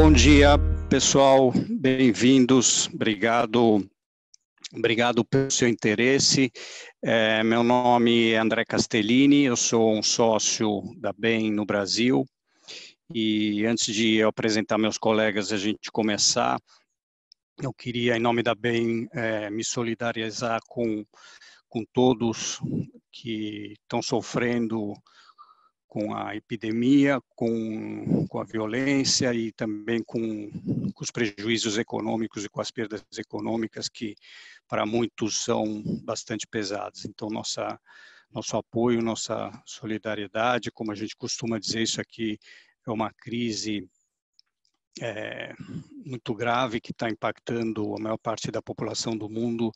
[0.00, 0.50] Bom dia,
[0.88, 1.52] pessoal.
[1.68, 2.88] Bem-vindos.
[2.94, 3.84] Obrigado.
[4.72, 6.52] Obrigado pelo seu interesse.
[7.02, 12.24] É, meu nome é André Castellini, eu sou um sócio da BEM no Brasil.
[13.12, 16.60] E antes de eu apresentar meus colegas, a gente começar,
[17.60, 21.04] eu queria, em nome da BEM, é, me solidarizar com,
[21.68, 22.60] com todos
[23.10, 24.94] que estão sofrendo
[25.88, 30.50] com a epidemia, com, com a violência e também com,
[30.92, 34.14] com, os prejuízos econômicos e com as perdas econômicas que
[34.68, 37.06] para muitos são bastante pesadas.
[37.06, 37.80] Então, nossa,
[38.30, 42.38] nosso apoio, nossa solidariedade, como a gente costuma dizer, isso aqui
[42.86, 43.88] é uma crise
[45.00, 45.54] é,
[46.04, 49.72] muito grave que está impactando a maior parte da população do mundo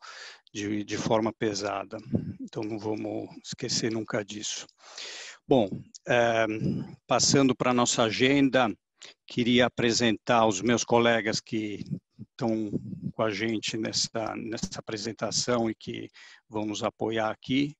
[0.53, 1.97] de, de forma pesada.
[2.41, 4.67] Então, não vamos esquecer nunca disso.
[5.55, 5.69] Bom,
[6.09, 6.47] é,
[7.07, 8.75] passando para a nossa agenda,
[9.27, 11.85] queria apresentar os meus colegas que
[12.19, 12.71] estão
[13.13, 16.09] com a gente nessa, nessa apresentação e que
[16.49, 17.77] vão nos apoiar aqui.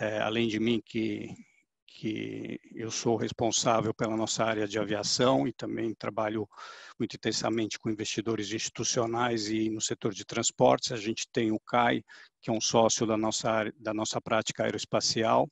[0.00, 1.28] É, além de mim, que,
[1.86, 6.48] que eu sou responsável pela nossa área de aviação e também trabalho
[6.98, 10.92] muito intensamente com investidores institucionais e no setor de transportes.
[10.92, 12.02] A gente tem o CAI,
[12.40, 15.46] que é um sócio da nossa, da nossa prática aeroespacial,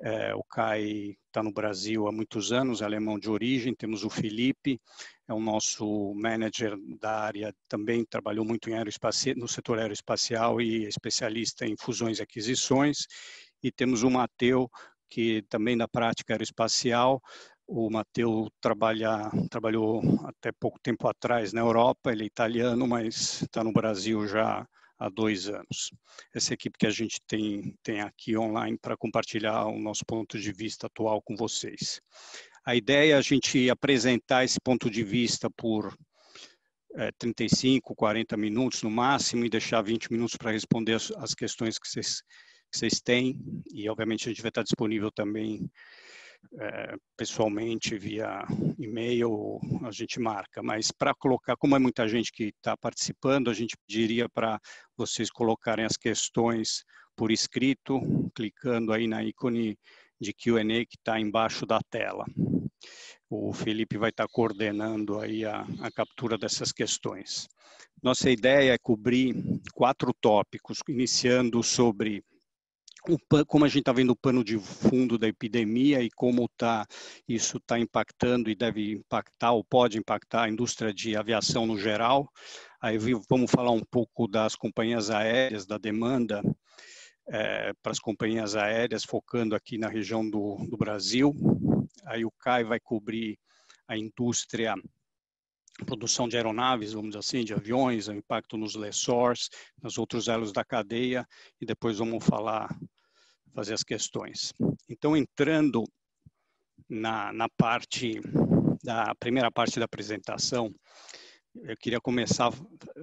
[0.00, 3.74] é, o Kai está no Brasil há muitos anos, é alemão de origem.
[3.74, 4.80] Temos o Felipe,
[5.28, 8.74] é o nosso manager da área, também trabalhou muito em
[9.36, 13.06] no setor aeroespacial e é especialista em fusões e aquisições.
[13.62, 14.70] E temos o Mateu,
[15.08, 17.20] que também da prática aeroespacial.
[17.66, 23.64] O Mateu trabalha, trabalhou até pouco tempo atrás na Europa, ele é italiano, mas está
[23.64, 24.66] no Brasil já
[24.98, 25.92] há dois anos.
[26.34, 30.52] Essa equipe que a gente tem, tem aqui online para compartilhar o nosso ponto de
[30.52, 32.00] vista atual com vocês.
[32.64, 35.96] A ideia é a gente apresentar esse ponto de vista por
[36.96, 41.78] é, 35, 40 minutos no máximo e deixar 20 minutos para responder as, as questões
[41.78, 42.22] que vocês,
[42.72, 43.38] que vocês têm.
[43.72, 45.70] E, obviamente, a gente vai estar disponível também
[46.58, 48.44] é, pessoalmente, via
[48.78, 50.62] e-mail, a gente marca.
[50.62, 54.60] Mas para colocar, como é muita gente que está participando, a gente pediria para
[54.96, 56.84] vocês colocarem as questões
[57.14, 58.00] por escrito,
[58.34, 59.78] clicando aí na ícone
[60.20, 62.24] de Q&A que está embaixo da tela.
[63.28, 67.48] O Felipe vai estar tá coordenando aí a, a captura dessas questões.
[68.02, 69.34] Nossa ideia é cobrir
[69.74, 72.22] quatro tópicos, iniciando sobre
[73.46, 76.86] como a gente está vendo o pano de fundo da epidemia e como tá,
[77.28, 82.28] isso está impactando e deve impactar ou pode impactar a indústria de aviação no geral.
[82.80, 86.42] Aí vamos falar um pouco das companhias aéreas, da demanda
[87.28, 91.34] é, para as companhias aéreas, focando aqui na região do, do Brasil.
[92.04, 93.38] Aí o CAI vai cobrir
[93.88, 94.74] a indústria
[95.84, 99.50] produção de aeronaves, vamos dizer assim, de aviões, o impacto nos lessors,
[99.82, 101.26] nos outros elos da cadeia,
[101.60, 102.74] e depois vamos falar
[103.56, 104.52] fazer as questões.
[104.86, 105.82] Então, entrando
[106.86, 108.20] na, na parte
[108.84, 110.70] da primeira parte da apresentação,
[111.62, 112.52] eu queria começar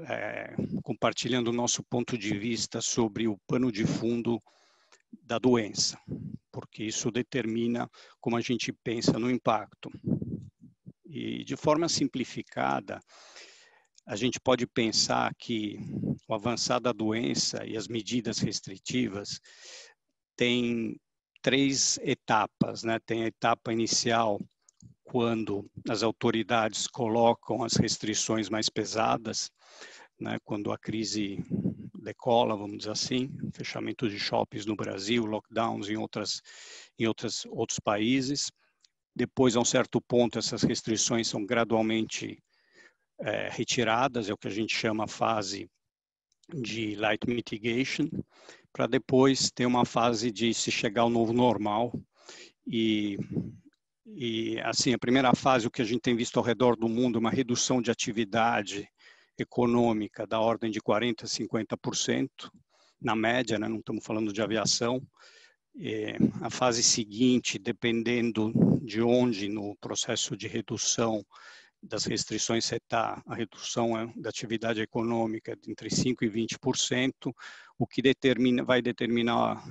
[0.08, 0.54] é,
[0.84, 4.40] compartilhando o nosso ponto de vista sobre o pano de fundo
[5.24, 6.00] da doença,
[6.52, 7.90] porque isso determina
[8.22, 9.90] como a gente pensa no impacto.
[11.04, 13.00] E de forma simplificada,
[14.06, 15.80] a gente pode pensar que
[16.28, 19.40] o avançar da doença e as medidas restritivas
[20.36, 21.00] tem
[21.42, 23.00] três etapas, né?
[23.06, 24.40] Tem a etapa inicial,
[25.04, 29.52] quando as autoridades colocam as restrições mais pesadas,
[30.20, 30.38] né?
[30.44, 31.44] Quando a crise
[32.02, 36.42] decola, vamos dizer assim, fechamento de shoppings no Brasil, lockdowns em outras
[36.98, 38.52] em outras outros países.
[39.16, 42.42] Depois, a um certo ponto, essas restrições são gradualmente
[43.20, 45.70] é, retiradas, é o que a gente chama fase
[46.54, 48.10] de light mitigation,
[48.74, 51.94] para depois ter uma fase de se chegar ao novo normal.
[52.66, 53.20] E,
[54.06, 57.20] e, assim, a primeira fase, o que a gente tem visto ao redor do mundo,
[57.20, 58.90] uma redução de atividade
[59.38, 62.30] econômica da ordem de 40% a 50%,
[63.00, 63.68] na média, né?
[63.68, 65.02] não estamos falando de aviação.
[65.80, 71.26] É, a fase seguinte, dependendo de onde no processo de redução
[71.84, 77.34] das restrições você está, a redução é da atividade econômica entre 5% e 20%,
[77.78, 79.62] o que determina, vai determinar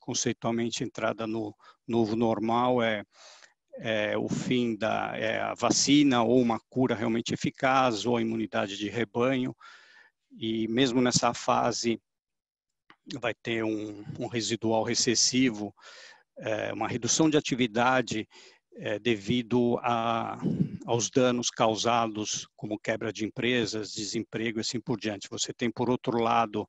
[0.00, 1.54] conceitualmente a entrada no
[1.86, 3.04] novo normal é,
[3.78, 8.76] é o fim da é a vacina ou uma cura realmente eficaz ou a imunidade
[8.76, 9.54] de rebanho.
[10.38, 12.00] E mesmo nessa fase
[13.20, 15.74] vai ter um, um residual recessivo,
[16.38, 18.28] é, uma redução de atividade
[18.78, 20.38] é, devido a,
[20.84, 25.28] aos danos causados, como quebra de empresas, desemprego e assim por diante.
[25.30, 26.68] Você tem, por outro lado,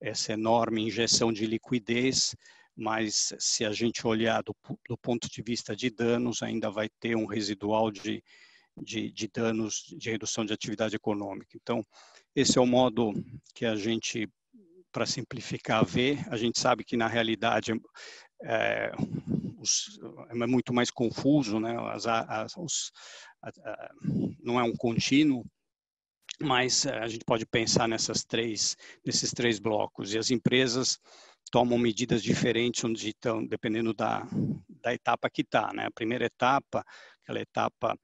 [0.00, 2.34] essa enorme injeção de liquidez,
[2.76, 4.54] mas se a gente olhar do,
[4.88, 8.22] do ponto de vista de danos, ainda vai ter um residual de,
[8.76, 11.56] de, de danos de redução de atividade econômica.
[11.56, 11.82] Então,
[12.34, 13.12] esse é o modo
[13.54, 14.28] que a gente,
[14.92, 16.18] para simplificar, vê.
[16.28, 17.72] A gente sabe que, na realidade,
[18.42, 18.92] é,
[19.66, 19.98] os,
[20.30, 21.76] é muito mais confuso, né?
[21.92, 22.92] As, as, os,
[23.42, 23.90] a, a,
[24.40, 25.44] não é um contínuo,
[26.40, 30.14] mas eh, a gente pode pensar nessas três, nesses três blocos.
[30.14, 30.98] E as empresas
[31.50, 34.26] tomam medidas diferentes onde estão, dependendo da,
[34.82, 35.72] da etapa que está.
[35.72, 35.86] Né?
[35.86, 36.84] A primeira etapa,
[37.22, 37.98] aquela etapa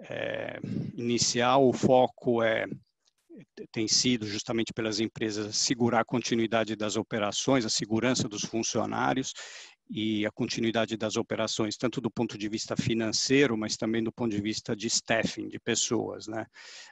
[0.00, 0.58] é,
[0.94, 2.66] inicial, o foco é
[3.72, 9.32] tem sido justamente pelas empresas segurar a continuidade das operações, a segurança dos funcionários
[9.96, 14.34] e a continuidade das operações, tanto do ponto de vista financeiro, mas também do ponto
[14.34, 16.26] de vista de staffing, de pessoas.
[16.26, 16.44] Né?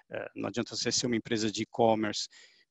[0.09, 2.29] É, não adianta você ser uma empresa de e-commerce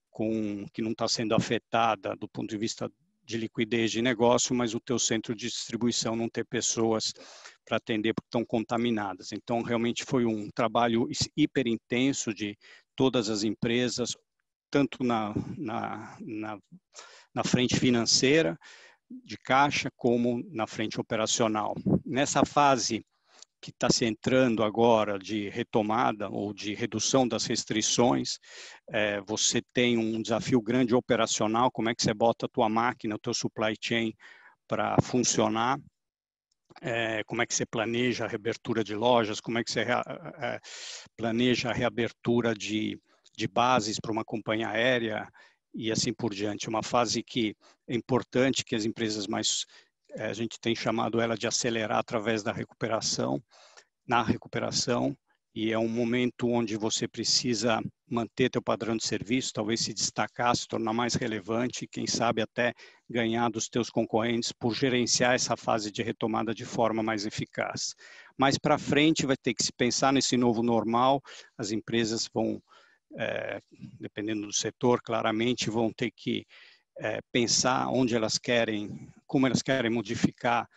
[0.10, 2.90] com que não está sendo afetada do ponto de vista
[3.26, 7.14] de liquidez de negócio, mas o teu centro de distribuição não ter pessoas
[7.66, 9.34] para atender porque estão contaminadas.
[9.34, 12.58] Então, realmente foi um trabalho hiper intenso de
[12.96, 14.16] todas as empresas,
[14.70, 16.60] tanto na, na, na,
[17.34, 18.58] na frente financeira,
[19.24, 21.76] de caixa como na frente operacional.
[22.06, 23.06] Nessa fase
[23.62, 28.40] que está se entrando agora de retomada ou de redução das restrições,
[28.90, 33.16] é, você tem um desafio grande operacional, como é que você bota a tua máquina,
[33.16, 34.14] o teu supply chain
[34.68, 35.80] para funcionar,
[36.82, 40.60] é, como é que você planeja a reabertura de lojas, como é que você é,
[41.16, 43.00] planeja a reabertura de,
[43.38, 45.28] de bases para uma companhia aérea,
[45.74, 46.70] e assim por diante.
[46.70, 47.56] Uma fase que
[47.88, 49.66] é importante que as empresas mais
[50.14, 53.42] eh, a gente tem chamado ela de acelerar através da recuperação,
[54.08, 55.16] na recuperação,
[55.54, 60.56] e é um momento onde você precisa manter teu padrão de serviço, talvez se destacar,
[60.56, 62.74] se tornar mais relevante, quem sabe até
[63.10, 67.96] ganhar dos teus concorrentes por gerenciar essa fase de retomada de forma mais eficaz.
[68.38, 71.22] Mais para frente vai ter que se pensar nesse novo normal,
[71.58, 72.62] as empresas vão
[73.18, 73.62] é,
[74.00, 76.46] dependendo do setor, claramente vão ter que
[76.98, 80.68] é, pensar onde elas querem, como elas querem modificar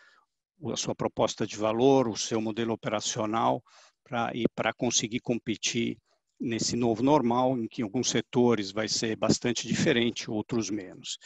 [0.72, 3.62] a sua proposta de valor, o seu modelo operacional,
[4.02, 5.98] para e para conseguir competir
[6.40, 11.18] nesse novo normal, em que alguns setores vai ser bastante diferente, outros menos.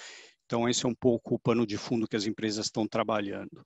[0.47, 3.65] Então, esse é um pouco o pano de fundo que as empresas estão trabalhando.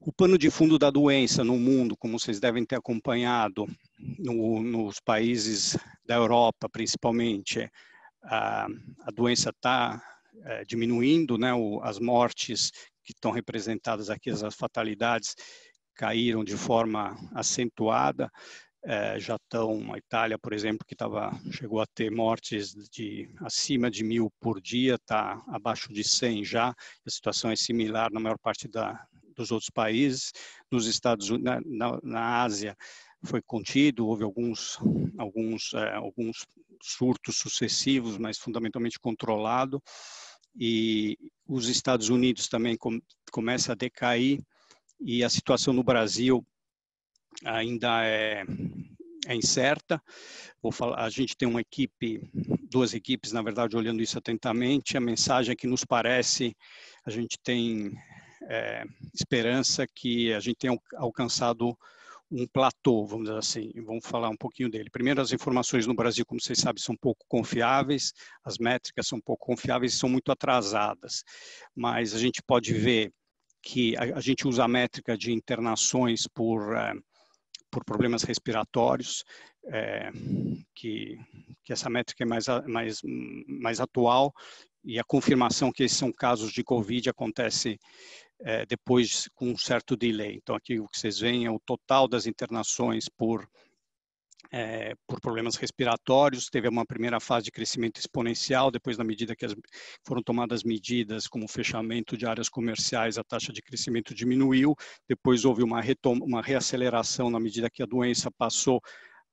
[0.00, 3.66] O pano de fundo da doença no mundo, como vocês devem ter acompanhado,
[4.18, 7.70] no, nos países da Europa, principalmente,
[8.22, 8.66] a,
[9.12, 10.02] doença está
[10.44, 11.50] é, diminuindo, né?
[11.82, 12.70] As mortes
[13.02, 15.34] que estão representadas aqui, as fatalidades,
[15.94, 18.30] caíram de forma acentuada.
[18.84, 23.88] É, já estão, a Itália, por exemplo, que tava, chegou a ter mortes de acima
[23.88, 26.70] de mil por dia, está abaixo de 100 já.
[26.70, 29.06] A situação é similar na maior parte da,
[29.36, 30.32] dos outros países.
[30.70, 32.76] Nos Estados Unidos, na, na Ásia,
[33.24, 34.78] foi contido, houve alguns,
[35.18, 36.46] alguns, é, alguns
[36.82, 39.82] surtos sucessivos, mas fundamentalmente controlado.
[40.54, 41.16] E
[41.46, 44.40] os Estados Unidos também com, começa a decair
[45.00, 46.44] e a situação no Brasil
[47.44, 48.44] ainda é,
[49.26, 50.02] é incerta.
[50.60, 52.20] Vou falar, a gente tem uma equipe,
[52.70, 54.96] duas equipes, na verdade, olhando isso atentamente.
[54.96, 56.56] A mensagem é que nos parece,
[57.04, 57.92] a gente tem
[58.48, 61.76] é, esperança que a gente tenha alcançado
[62.32, 64.88] um platô, vamos dizer assim, vamos falar um pouquinho dele.
[64.90, 68.12] Primeiro, as informações no Brasil, como vocês sabem, são pouco confiáveis,
[68.42, 71.22] as métricas são pouco confiáveis e são muito atrasadas,
[71.76, 73.12] mas a gente pode ver
[73.62, 76.94] que a, a gente usa a métrica de internações por, é,
[77.70, 79.22] por problemas respiratórios,
[79.66, 80.10] é,
[80.74, 81.18] que,
[81.62, 83.00] que essa métrica é mais, mais,
[83.46, 84.32] mais atual,
[84.84, 87.78] e a confirmação que esses são casos de Covid acontece
[88.44, 90.36] é, depois com um certo delay.
[90.36, 93.48] Então, aqui o que vocês veem é o total das internações por,
[94.50, 96.46] é, por problemas respiratórios.
[96.46, 99.54] Teve uma primeira fase de crescimento exponencial, depois, na medida que as,
[100.04, 104.74] foram tomadas medidas como fechamento de áreas comerciais, a taxa de crescimento diminuiu.
[105.08, 108.80] Depois, houve uma, retoma, uma reaceleração na medida que a doença passou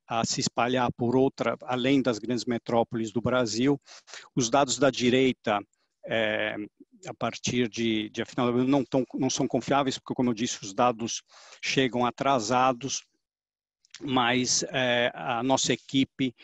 [0.08, 3.80] a se espalhar por outra, além das grandes metrópoles do Brasil.
[4.36, 5.60] Os dados da direita
[6.04, 6.56] é,
[7.06, 10.74] a partir de, de final não, tão, não são confiáveis, porque, como eu disse, os
[10.74, 11.22] dados
[11.62, 13.04] chegam atrasados,
[14.02, 16.36] mas é, a nossa equipe,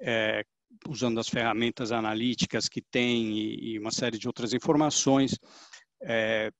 [0.00, 0.44] é,
[0.88, 5.38] usando as ferramentas analíticas que tem e, e, uma série de outras informações,
[6.02, 6.50] é,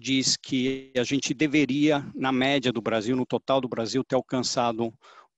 [0.00, 4.92] diz que a gente deveria, na média do Brasil, no total do Brasil, ter alcançado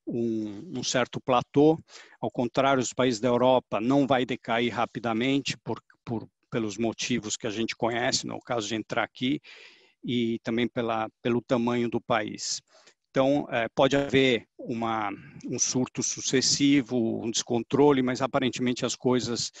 [0.05, 1.79] um, um, certo platô.
[2.19, 7.47] Ao contrário, os países da Europa não vai decair rapidamente por, por, pelos motivos que
[7.47, 9.41] a gente conhece, no caso de entrar aqui,
[10.03, 12.61] e também pela, pelo tamanho do país.
[13.09, 15.09] Então, é, pode haver uma,
[15.45, 19.51] um surto sucessivo, um descontrole, mas aparentemente as coisas,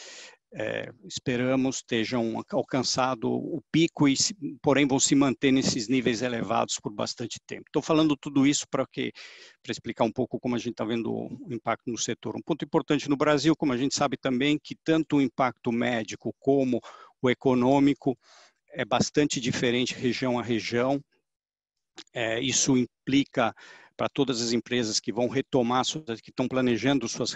[0.51, 4.15] é, esperamos, estejam alcançado o pico, e,
[4.61, 7.65] porém vão se manter nesses níveis elevados por bastante tempo.
[7.67, 8.85] Estou falando tudo isso para
[9.67, 12.35] explicar um pouco como a gente está vendo o impacto no setor.
[12.35, 16.33] Um ponto importante no Brasil, como a gente sabe também, que tanto o impacto médico
[16.39, 16.79] como
[17.21, 18.17] o econômico
[18.71, 20.99] é bastante diferente região a região.
[22.13, 23.53] É, isso implica
[23.95, 25.83] para todas as empresas que vão retomar,
[26.23, 27.35] que estão planejando suas,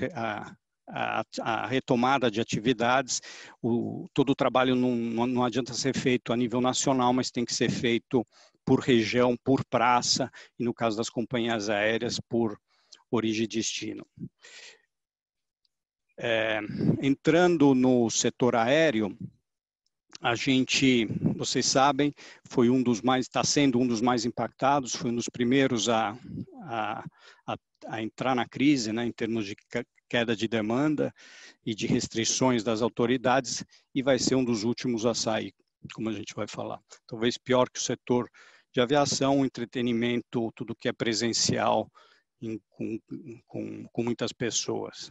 [0.87, 3.21] a, a retomada de atividades,
[3.61, 7.53] o, todo o trabalho não, não adianta ser feito a nível nacional, mas tem que
[7.53, 8.25] ser feito
[8.65, 12.57] por região, por praça, e no caso das companhias aéreas, por
[13.11, 14.05] origem e destino.
[16.17, 16.59] É,
[17.01, 19.17] entrando no setor aéreo,
[20.21, 22.13] a gente, vocês sabem,
[22.45, 26.17] foi um dos mais, está sendo um dos mais impactados, foi um dos primeiros a,
[26.61, 27.03] a,
[27.45, 29.55] a, a entrar na crise, né, em termos de
[30.13, 31.11] queda de demanda
[31.65, 33.65] e de restrições das autoridades,
[33.95, 35.51] e vai ser um dos últimos a sair,
[35.91, 36.79] como a gente vai falar.
[37.07, 38.29] Talvez pior que o setor
[38.71, 41.91] de aviação, entretenimento, tudo que é presencial,
[42.39, 42.99] em, com,
[43.47, 45.09] com, com muitas pessoas.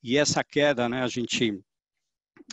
[0.00, 1.60] E essa queda, né, a gente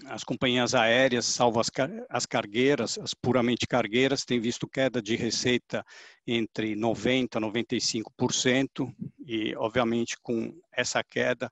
[0.06, 1.70] as companhias aéreas, salvo as,
[2.10, 5.86] as cargueiras, as puramente cargueiras, têm visto queda de receita
[6.26, 8.94] entre 90% a 95%,
[9.26, 11.50] e, obviamente, com essa queda,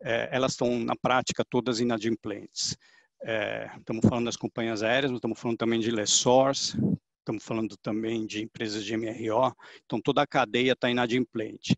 [0.00, 2.76] é, elas estão, na prática, todas inadimplentes.
[3.22, 6.76] É, estamos falando das companhias aéreas, mas estamos falando também de lessors,
[7.18, 9.52] estamos falando também de empresas de MRO,
[9.84, 11.76] então toda a cadeia está inadimplente,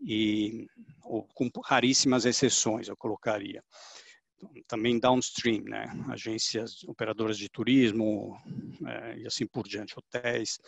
[0.00, 0.66] e,
[1.02, 3.62] ou, com raríssimas exceções, eu colocaria
[4.66, 5.86] também downstream, né?
[6.08, 8.36] agências operadoras de turismo
[8.86, 10.58] é, e assim por diante, hotéis.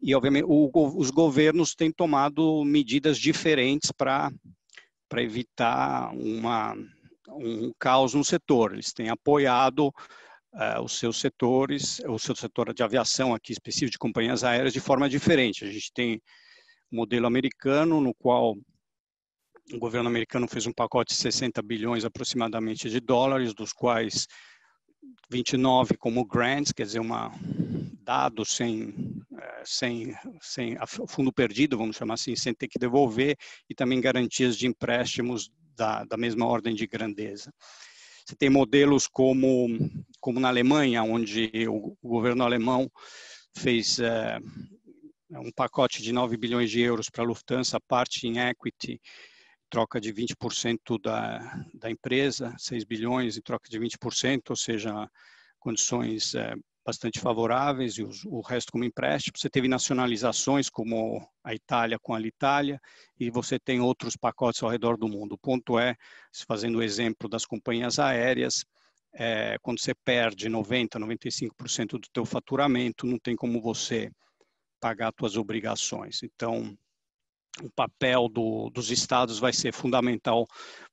[0.00, 4.30] E, obviamente, o, os governos têm tomado medidas diferentes para
[5.16, 6.76] evitar uma,
[7.28, 8.74] um caos no setor.
[8.74, 13.98] Eles têm apoiado uh, os seus setores, o seu setor de aviação aqui específico de
[13.98, 15.64] companhias aéreas de forma diferente.
[15.64, 16.20] A gente tem
[16.90, 18.56] o modelo americano, no qual
[19.72, 24.26] o governo americano fez um pacote de 60 bilhões aproximadamente de dólares, dos quais
[25.30, 27.32] 29 como grants, quer dizer, uma
[28.02, 28.94] dado sem,
[29.38, 30.76] eh, sem, sem
[31.08, 33.36] fundo perdido, vamos chamar assim, sem ter que devolver,
[33.68, 37.52] e também garantias de empréstimos da, da mesma ordem de grandeza.
[38.26, 39.66] Você tem modelos como,
[40.20, 42.90] como na Alemanha, onde o, o governo alemão
[43.56, 44.38] fez é,
[45.30, 49.00] um pacote de 9 bilhões de euros para a Lufthansa, parte em equity
[49.74, 55.10] troca de 20% da, da empresa, 6 bilhões em troca de 20%, ou seja,
[55.58, 56.54] condições é,
[56.86, 59.36] bastante favoráveis, e os, o resto como empréstimo.
[59.36, 62.80] Você teve nacionalizações como a Itália com a Alitalia,
[63.18, 65.32] e você tem outros pacotes ao redor do mundo.
[65.32, 65.96] O ponto é,
[66.46, 68.64] fazendo o exemplo das companhias aéreas,
[69.12, 74.08] é, quando você perde 90%, 95% do teu faturamento, não tem como você
[74.78, 76.22] pagar suas obrigações.
[76.22, 76.78] Então,
[77.62, 80.46] o papel do, dos estados vai ser fundamental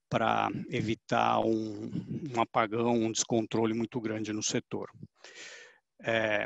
[0.09, 1.89] para evitar um,
[2.35, 4.89] um, apagão, um descontrole muito grande no setor.
[6.03, 6.45] É,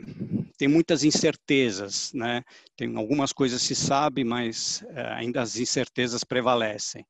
[0.57, 2.43] tem muitas incertezas, né?
[2.75, 7.05] Tem algumas coisas se sabe, mas é, ainda as incertezas prevalecem.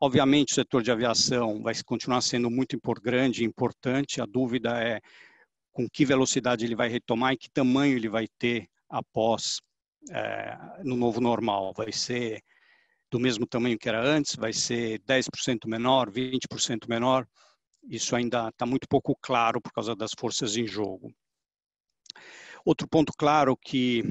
[0.00, 4.20] Obviamente, o setor de aviação vai continuar sendo muito grande e importante.
[4.20, 5.00] A dúvida é
[5.72, 9.60] com que velocidade ele vai retomar e que tamanho ele vai ter após
[10.10, 11.72] é, no novo normal.
[11.76, 12.42] Vai ser
[13.10, 14.36] do mesmo tamanho que era antes?
[14.36, 17.26] Vai ser 10% menor, 20% menor?
[17.88, 21.12] Isso ainda está muito pouco claro por causa das forças em jogo.
[22.64, 24.02] Outro ponto claro que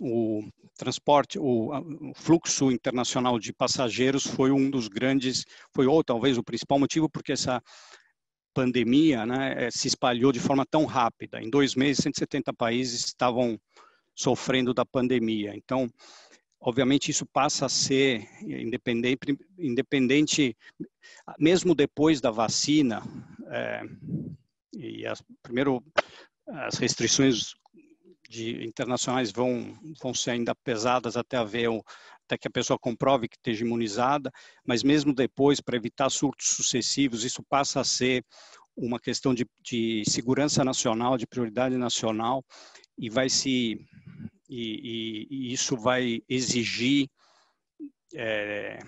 [0.00, 0.42] o
[0.76, 1.70] transporte, o,
[2.10, 7.10] o, fluxo internacional de passageiros foi um dos grandes, foi ou talvez o principal motivo
[7.10, 7.60] porque essa
[8.54, 11.40] pandemia né, eh, se espalhou de forma tão rápida.
[11.40, 13.58] Em dois meses, 170 países estavam
[14.18, 15.54] sofrendo da pandemia.
[15.54, 15.88] Então,
[16.60, 20.56] obviamente isso passa a ser independente, independente
[21.38, 23.00] mesmo depois da vacina,
[23.46, 23.82] é,
[24.76, 25.82] e as, primeiro
[26.48, 27.54] as restrições
[28.28, 31.68] de, internacionais vão, vão ser ainda pesadas até haver
[32.24, 34.30] até que a pessoa comprove que esteja imunizada,
[34.66, 38.22] mas mesmo depois, para evitar surtos sucessivos, isso passa a ser
[38.76, 42.44] uma questão de, de segurança nacional, de prioridade nacional,
[42.98, 43.80] e vai se
[44.48, 47.08] e, e, e isso vai exigir
[48.14, 48.78] é,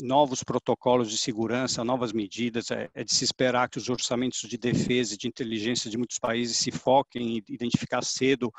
[0.00, 2.70] novos protocolos de segurança, novas medidas.
[2.70, 6.18] É, é, de se esperar que os orçamentos de defesa e de inteligência de muitos
[6.18, 8.52] países se foquem em identificar cedo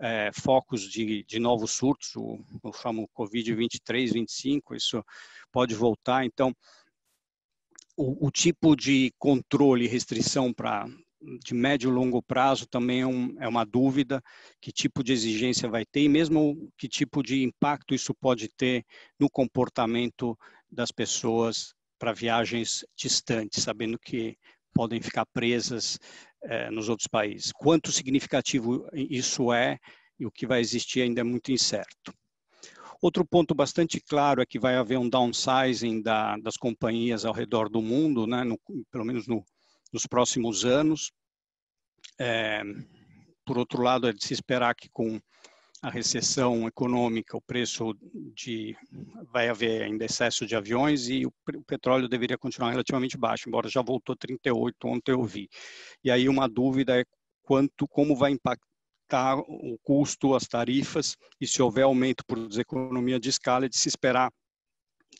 [0.00, 5.04] é, focos de, de, novos surtos, o, o famoso Covid-23, 25, isso
[5.52, 6.24] pode voltar.
[6.24, 6.52] Então,
[7.96, 10.86] o, o tipo de controle e restrição para
[11.42, 14.22] de médio e longo prazo também é, um, é, uma dúvida,
[14.60, 18.84] que tipo de exigência vai ter e mesmo que tipo de impacto isso pode ter
[19.18, 20.38] no comportamento
[20.70, 24.36] das pessoas para viagens distantes, sabendo que
[24.74, 25.98] podem ficar presas
[26.42, 27.52] eh, nos outros países.
[27.52, 29.78] Quanto significativo isso é
[30.18, 32.12] e o que vai existir ainda é muito incerto.
[33.00, 37.68] Outro ponto bastante claro é que vai haver um downsizing da, das companhias ao redor
[37.68, 38.58] do mundo, né, no,
[38.90, 39.44] pelo menos no,
[39.94, 41.12] nos próximos anos.
[42.20, 42.62] É,
[43.46, 45.20] por outro lado, é de se esperar que com
[45.80, 47.94] a recessão econômica, o preço
[48.34, 48.74] de
[49.30, 51.32] vai haver ainda excesso de aviões e o,
[51.66, 55.48] petróleo deveria continuar relativamente baixo, embora já voltou 38 ontem eu vi.
[56.02, 57.04] E aí uma dúvida é
[57.42, 63.28] quanto como vai impactar o custo, as tarifas e se houver aumento por deseconomia de
[63.28, 64.30] escala, é de se esperar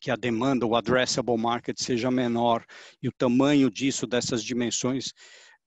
[0.01, 2.65] que a demanda, o addressable market seja menor
[3.03, 5.13] e o tamanho disso, dessas dimensões,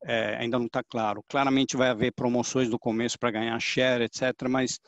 [0.04, 1.24] é, ainda não está claro.
[1.28, 4.80] Claramente vai haver promoções no começo para ganhar share, etc., mas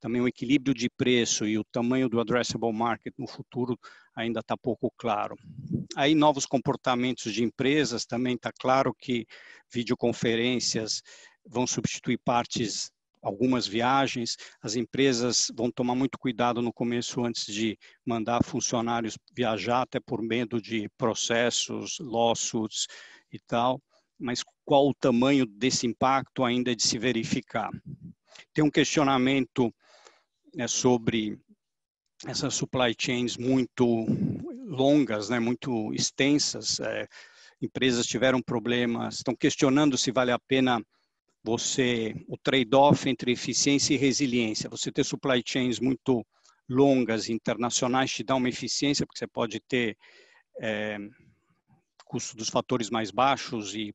[0.00, 3.78] também o equilíbrio de preço e o tamanho do addressable market no futuro
[4.14, 5.36] ainda está pouco claro.
[5.96, 9.26] Aí novos comportamentos de empresas, também está claro que
[9.72, 11.02] videoconferências
[11.48, 12.90] vão substituir partes
[13.26, 19.82] algumas viagens, as empresas vão tomar muito cuidado no começo antes de mandar funcionários viajar,
[19.82, 22.86] até por medo de processos, lawsuits
[23.32, 23.82] e tal,
[24.16, 27.70] mas qual o tamanho desse impacto ainda é de se verificar.
[28.54, 29.74] Tem um questionamento
[30.54, 31.36] né, sobre
[32.24, 34.06] essas supply chains muito
[34.64, 37.08] longas, né, muito extensas, é,
[37.60, 40.80] empresas tiveram problemas, estão questionando se vale a pena
[41.46, 44.68] você o trade-off entre eficiência e resiliência.
[44.68, 46.26] Você ter supply chains muito
[46.68, 49.96] longas, internacionais, te dá uma eficiência, porque você pode ter
[50.60, 50.98] é,
[52.04, 53.94] custo dos fatores mais baixos e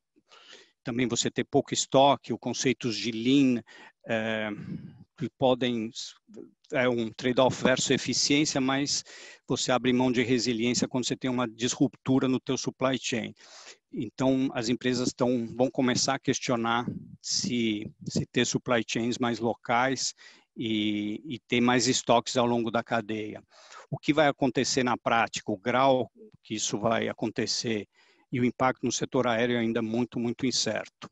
[0.81, 3.61] também você ter pouco estoque, os conceitos de lean,
[4.07, 4.49] é,
[5.17, 5.91] que podem
[6.71, 9.03] é um trade-off versus eficiência, mas
[9.45, 13.35] você abre mão de resiliência quando você tem uma disruptura no teu supply chain.
[13.93, 16.87] Então, as empresas estão, vão começar a questionar
[17.21, 20.13] se, se ter supply chains mais locais
[20.57, 23.43] e, e ter mais estoques ao longo da cadeia.
[23.89, 26.11] O que vai acontecer na prática, o grau
[26.43, 27.87] que isso vai acontecer
[28.31, 31.09] e o impacto no setor aéreo é ainda muito, muito incerto.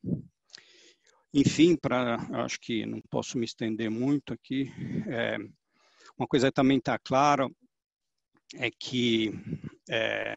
[1.33, 4.71] Enfim, para acho que não posso me estender muito aqui,
[5.07, 5.37] é,
[6.17, 7.47] uma coisa também está clara
[8.55, 9.31] é que
[9.89, 10.33] é,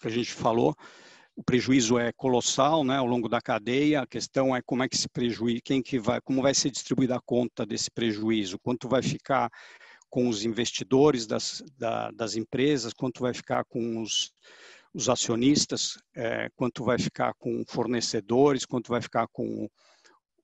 [0.00, 0.76] que a gente falou,
[1.34, 4.02] o prejuízo é colossal, né, ao longo da cadeia.
[4.02, 7.16] A questão é como é que esse prejuízo, quem que vai, como vai ser distribuída
[7.16, 9.50] a conta desse prejuízo, quanto vai ficar
[10.10, 14.30] com os investidores das, da, das empresas, quanto vai ficar com os,
[14.92, 19.70] os acionistas, é, quanto vai ficar com fornecedores, quanto vai ficar com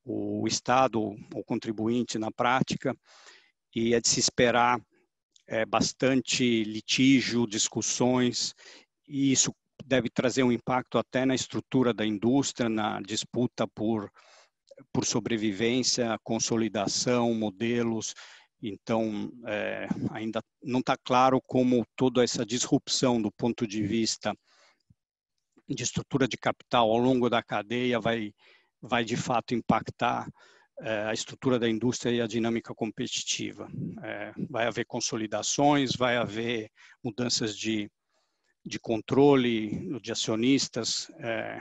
[0.07, 2.97] o, o Estado, o contribuinte na prática,
[3.75, 4.81] e é de se esperar
[5.47, 8.55] é, bastante litígio, discussões,
[9.07, 9.53] e isso
[9.89, 14.13] deve trazer um impacto até na estrutura da indústria, na disputa por,
[14.93, 18.15] por sobrevivência, consolidação, modelos.
[18.63, 24.35] Então, é, ainda não está claro como toda essa disrupção do ponto de vista
[25.67, 28.33] de estrutura de capital ao longo da cadeia vai,
[28.81, 30.27] vai de fato impactar
[30.81, 33.69] é, a estrutura da indústria e a dinâmica competitiva.
[34.03, 36.71] É, vai haver consolidações, vai haver
[37.03, 37.91] mudanças de
[38.69, 41.61] de controle de acionistas é,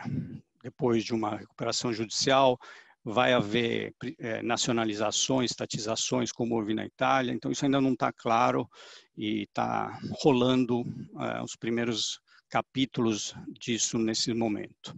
[0.61, 2.59] depois de uma recuperação judicial,
[3.03, 8.69] vai haver é, nacionalizações, estatizações, como houve na Itália, então isso ainda não está claro
[9.17, 10.83] e está rolando
[11.21, 14.93] é, os primeiros capítulos disso nesse momento.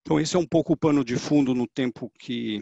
[0.00, 2.58] Então, esse é um pouco o pano de fundo no tempo que,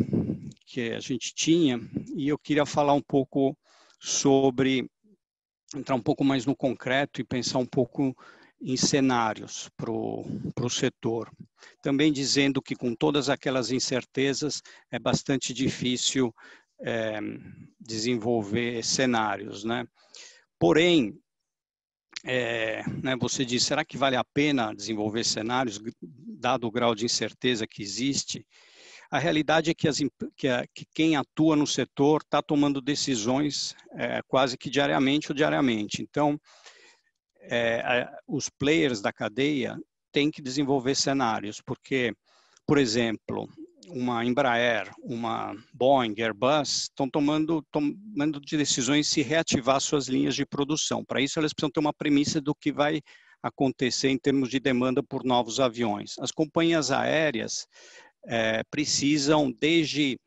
[0.66, 1.80] que a gente tinha,
[2.16, 3.56] e eu queria falar um pouco
[4.00, 4.90] sobre
[5.74, 8.16] entrar um pouco mais no concreto e pensar um pouco
[8.60, 11.30] em cenários para o setor.
[11.82, 16.34] Também dizendo que com todas aquelas incertezas é bastante difícil
[16.80, 17.18] é,
[17.80, 19.86] desenvolver cenários, né?
[20.58, 21.16] Porém,
[22.24, 27.04] é, né, você diz, será que vale a pena desenvolver cenários, dado o grau de
[27.04, 28.44] incerteza que existe?
[29.10, 29.98] A realidade é que, as,
[30.36, 35.34] que, a, que quem atua no setor está tomando decisões é, quase que diariamente ou
[35.34, 36.02] diariamente.
[36.02, 36.38] Então,
[37.40, 39.76] é, a, os players da cadeia
[40.12, 42.14] têm que desenvolver cenários, porque,
[42.66, 43.48] por exemplo,
[43.88, 51.04] uma Embraer, uma Boeing, Airbus, estão tomando, tomando decisões se reativar suas linhas de produção.
[51.04, 53.00] Para isso, elas precisam ter uma premissa do que vai
[53.42, 56.14] acontecer em termos de demanda por novos aviões.
[56.18, 57.66] As companhias aéreas
[58.28, 60.20] é, precisam, desde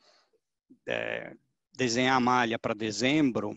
[0.88, 1.34] é,
[1.78, 3.56] desenhar a malha para dezembro,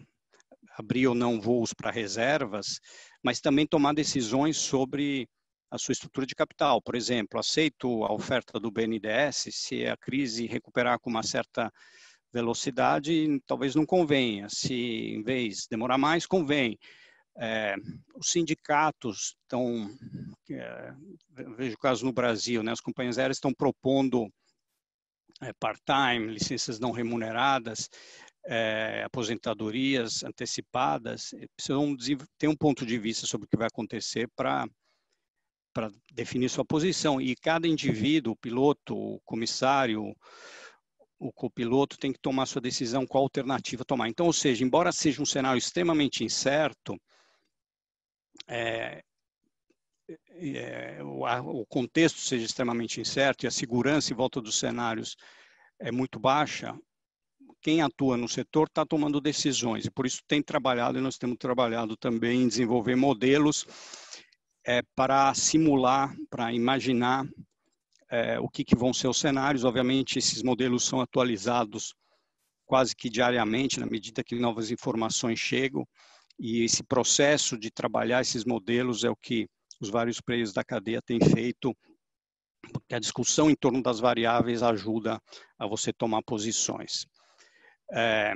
[0.76, 2.78] abrir ou não voos para reservas,
[3.22, 5.26] mas também tomar decisões sobre
[5.70, 6.82] a sua estrutura de capital.
[6.82, 11.72] Por exemplo, aceito a oferta do BNDES se a crise recuperar com uma certa
[12.32, 14.48] velocidade, talvez não convenha.
[14.50, 16.78] Se em vez demorar mais, convém.
[17.36, 17.74] É,
[18.14, 19.90] os sindicatos estão,
[20.50, 20.94] é,
[21.56, 24.28] vejo caso no Brasil, né, as companhias aéreas estão propondo
[25.40, 27.90] é, part-time, licenças não remuneradas,
[28.46, 31.96] é, aposentadorias antecipadas, precisam
[32.38, 34.66] ter um ponto de vista sobre o que vai acontecer para
[35.74, 37.20] para definir sua posição.
[37.20, 40.14] E cada indivíduo, o piloto, o comissário,
[41.18, 44.08] o copiloto tem que tomar sua decisão qual alternativa tomar.
[44.08, 46.96] Então, ou seja, embora seja um cenário extremamente incerto,
[48.48, 49.02] é,
[50.08, 55.16] é, o, a, o, contexto seja extremamente incerto e a segurança em volta dos cenários
[55.78, 56.78] é muito baixa,
[57.64, 61.38] quem atua no setor está tomando decisões e por isso tem trabalhado e nós temos
[61.38, 63.66] trabalhado também em desenvolver modelos
[64.66, 67.26] é, para simular, para imaginar
[68.10, 69.64] é, o que, que vão ser os cenários.
[69.64, 71.94] Obviamente, esses modelos são atualizados
[72.66, 75.86] quase que diariamente, na medida que novas informações chegam.
[76.38, 79.48] E esse processo de trabalhar esses modelos é o que
[79.80, 81.74] os vários players da cadeia têm feito,
[82.72, 85.20] porque a discussão em torno das variáveis ajuda
[85.58, 87.06] a você tomar posições.
[87.92, 88.34] É,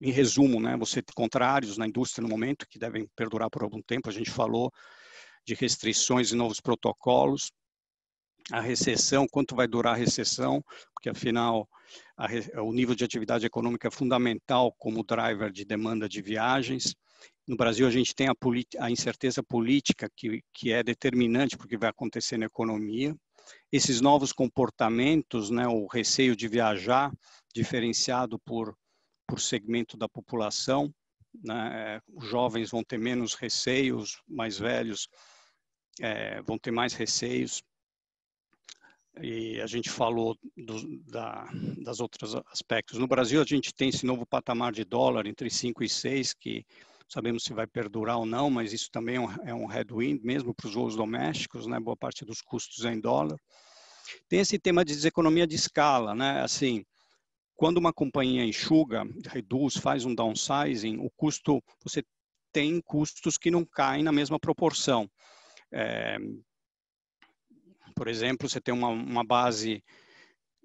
[0.00, 3.80] em resumo, né, você tem contrários na indústria no momento que devem perdurar por algum
[3.82, 4.08] tempo.
[4.08, 4.72] A gente falou
[5.46, 7.50] de restrições e novos protocolos,
[8.52, 11.68] a recessão, quanto vai durar a recessão, porque afinal
[12.16, 12.26] a,
[12.62, 16.94] o nível de atividade econômica é fundamental como driver de demanda de viagens.
[17.46, 18.34] No Brasil, a gente tem a,
[18.78, 23.14] a incerteza política que, que é determinante porque vai acontecer na economia.
[23.72, 27.12] Esses novos comportamentos, né, o receio de viajar,
[27.54, 28.76] diferenciado por,
[29.26, 30.92] por segmento da população,
[31.42, 35.08] né, os jovens vão ter menos receios, mais velhos
[36.00, 37.62] é, vão ter mais receios
[39.20, 41.48] e a gente falou do, da,
[41.82, 42.98] das outros aspectos.
[42.98, 46.64] No Brasil, a gente tem esse novo patamar de dólar entre 5 e 6, que
[47.08, 50.54] sabemos se vai perdurar ou não, mas isso também é um, é um headwind, mesmo
[50.54, 51.80] para os voos domésticos, né?
[51.80, 53.38] boa parte dos custos é em dólar.
[54.28, 56.40] Tem esse tema de deseconomia de escala, né?
[56.40, 56.84] assim,
[57.56, 62.02] quando uma companhia enxuga, reduz, faz um downsizing, o custo, você
[62.52, 65.10] tem custos que não caem na mesma proporção.
[65.72, 66.16] É,
[68.00, 69.84] por exemplo, você tem uma, uma base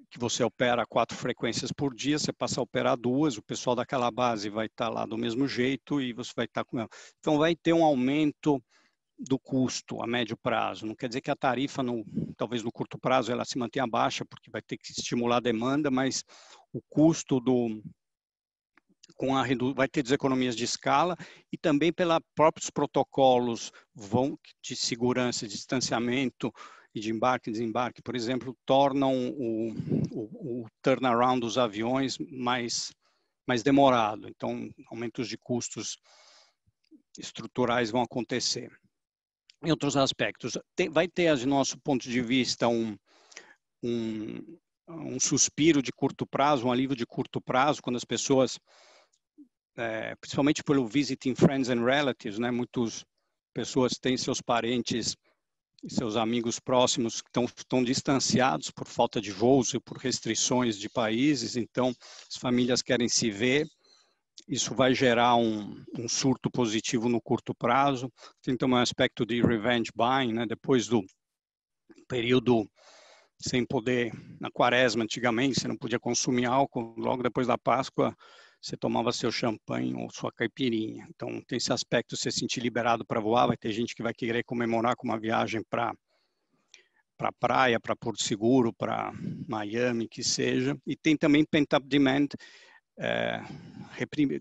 [0.10, 4.10] que você opera quatro frequências por dia, você passa a operar duas, o pessoal daquela
[4.10, 6.88] base vai estar lá do mesmo jeito e você vai estar com ela.
[7.19, 8.63] Então, vai ter um aumento
[9.19, 10.86] do custo a médio prazo.
[10.86, 12.06] Não quer dizer que a tarifa, no,
[12.38, 15.91] talvez no curto prazo, ela se mantenha baixa, porque vai ter que estimular a demanda,
[15.91, 16.24] mas
[16.71, 17.84] o custo do,
[19.17, 19.45] com a
[19.76, 21.17] vai ter deseconomias de escala
[21.52, 26.50] e também pelos próprios protocolos vão de segurança, de distanciamento
[26.96, 29.74] e de embarque e desembarque, por exemplo, tornam o,
[30.12, 32.94] o, o turnaround dos aviões mais,
[33.46, 34.30] mais demorado.
[34.30, 35.98] Então, aumentos de custos
[37.20, 38.72] estruturais vão acontecer.
[39.62, 42.98] Em outros aspectos, tem, vai ter, de nosso ponto de vista, um,
[43.84, 48.58] um, um suspiro de curto prazo, um alívio de curto prazo, quando as pessoas,
[49.76, 53.04] é, principalmente pelo visiting friends and relatives, né, muitas
[53.54, 55.18] pessoas têm seus parentes
[55.86, 60.89] e seus amigos próximos estão, estão distanciados por falta de voos e por restrições de
[60.89, 61.93] países, então
[62.28, 63.67] as famílias querem se ver,
[64.48, 68.12] isso vai gerar um, um surto positivo no curto prazo.
[68.43, 70.45] Tem também um aspecto de revenge buying, né?
[70.45, 71.04] depois do
[72.08, 72.69] período
[73.39, 78.15] sem poder, na quaresma antigamente, você não podia consumir álcool, logo depois da Páscoa
[78.65, 81.08] você tomava seu champanhe ou sua caipirinha.
[81.13, 84.12] Então, tem esse aspecto, você se sentir liberado para voar, vai ter gente que vai
[84.12, 85.93] querer comemorar com uma viagem para
[87.17, 89.13] para praia, para Porto Seguro, para
[89.47, 90.78] Miami, que seja.
[90.86, 92.28] E tem também pent-up demand
[92.99, 93.41] é,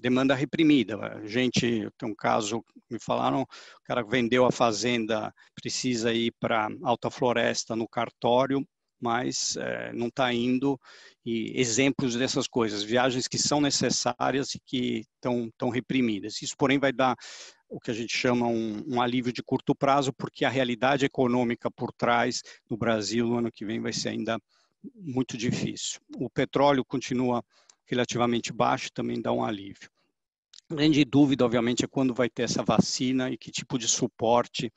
[0.00, 1.20] demanda reprimida.
[1.24, 3.46] Gente tem um caso, me falaram, o
[3.84, 8.66] cara vendeu a fazenda, precisa ir para alta floresta no cartório,
[9.04, 10.80] mas é, não está indo.
[11.26, 16.40] E exemplos dessas coisas, viagens que são necessárias e que estão reprimidas.
[16.40, 17.14] Isso, porém, vai dar
[17.68, 21.70] o que a gente chama um, um, alívio de curto prazo, porque a realidade econômica
[21.70, 24.38] por trás no Brasil no ano que vem vai ser ainda
[24.94, 26.00] muito difícil.
[26.16, 27.44] O petróleo continua
[27.84, 29.90] relativamente baixo, também dá um alívio.
[30.70, 34.72] Grande dúvida, obviamente, é quando vai ter essa vacina e que tipo de suporte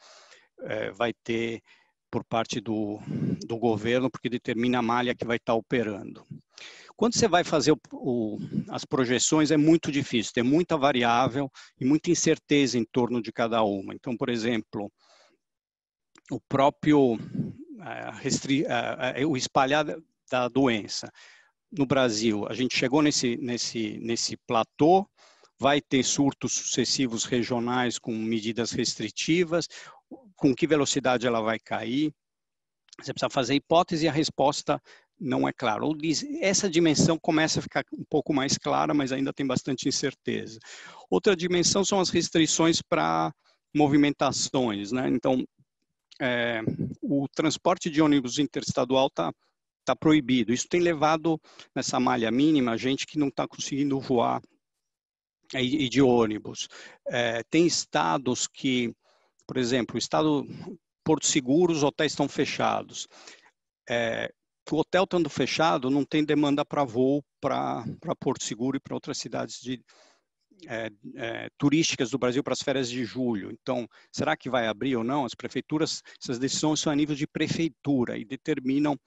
[0.62, 1.62] é, vai ter
[2.10, 3.00] por parte do,
[3.46, 6.26] do governo, porque determina a malha que vai estar operando.
[6.96, 8.38] Quando você vai fazer o, o,
[8.70, 13.62] as projeções, é muito difícil, tem muita variável e muita incerteza em torno de cada
[13.64, 13.94] uma.
[13.94, 14.92] Então, por exemplo,
[16.32, 17.18] o próprio
[19.28, 19.86] o espalhar
[20.30, 21.12] da doença
[21.72, 25.08] no Brasil, a gente chegou nesse, nesse, nesse platô,
[25.60, 29.68] vai ter surtos sucessivos regionais com medidas restritivas,
[30.38, 32.14] com que velocidade ela vai cair,
[33.00, 34.82] você precisa fazer hipótese e a resposta
[35.20, 35.84] não é clara.
[36.42, 40.60] Essa dimensão começa a ficar um pouco mais clara, mas ainda tem bastante incerteza.
[41.10, 43.34] Outra dimensão são as restrições para
[43.76, 45.10] movimentações, né?
[45.10, 45.44] Então,
[46.22, 46.62] é,
[47.02, 49.34] o transporte de ônibus interestadual está
[49.88, 50.52] está proibido.
[50.52, 51.40] Isso tem levado
[51.74, 54.42] nessa malha mínima gente que não está conseguindo voar
[55.54, 56.68] e, de ônibus.
[57.08, 58.94] É, tem estados que,
[59.48, 60.46] por exemplo, o estado
[61.04, 63.08] Porto Seguro, os hotéis estão fechados.
[63.90, 64.30] É,
[64.70, 67.86] o hotel estando fechado, não tem demanda para voo para
[68.20, 69.82] Porto Seguro e para outras cidades de,
[70.68, 73.52] é, é, turísticas do Brasil para as férias de julho.
[73.52, 75.26] Então, será que vai abrir ou não?
[75.26, 79.00] As prefeituras, essas decisões são a nível de prefeitura e determinam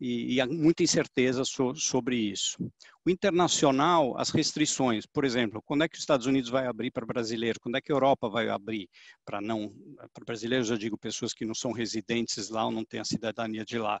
[0.00, 2.56] e, e há muita incerteza so, sobre isso.
[3.04, 7.04] O internacional, as restrições, por exemplo, quando é que os Estados Unidos vai abrir para
[7.04, 7.58] brasileiros?
[7.60, 8.88] Quando é que a Europa vai abrir
[9.24, 9.74] para não
[10.14, 10.70] para brasileiros?
[10.70, 14.00] Eu digo pessoas que não são residentes lá ou não têm a cidadania de lá.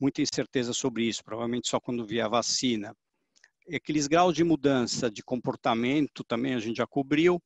[0.00, 1.22] Muita incerteza sobre isso.
[1.22, 2.96] Provavelmente só quando vier a vacina.
[3.68, 7.42] E aqueles graus de mudança de comportamento também a gente já cobriu.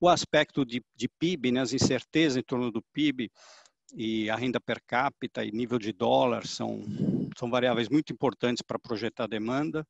[0.00, 3.30] O aspecto de, de PIB, né, as incertezas em torno do PIB,
[3.94, 6.82] e a renda per capita e nível de dólar são,
[7.36, 9.86] são variáveis muito importantes para projetar a demanda.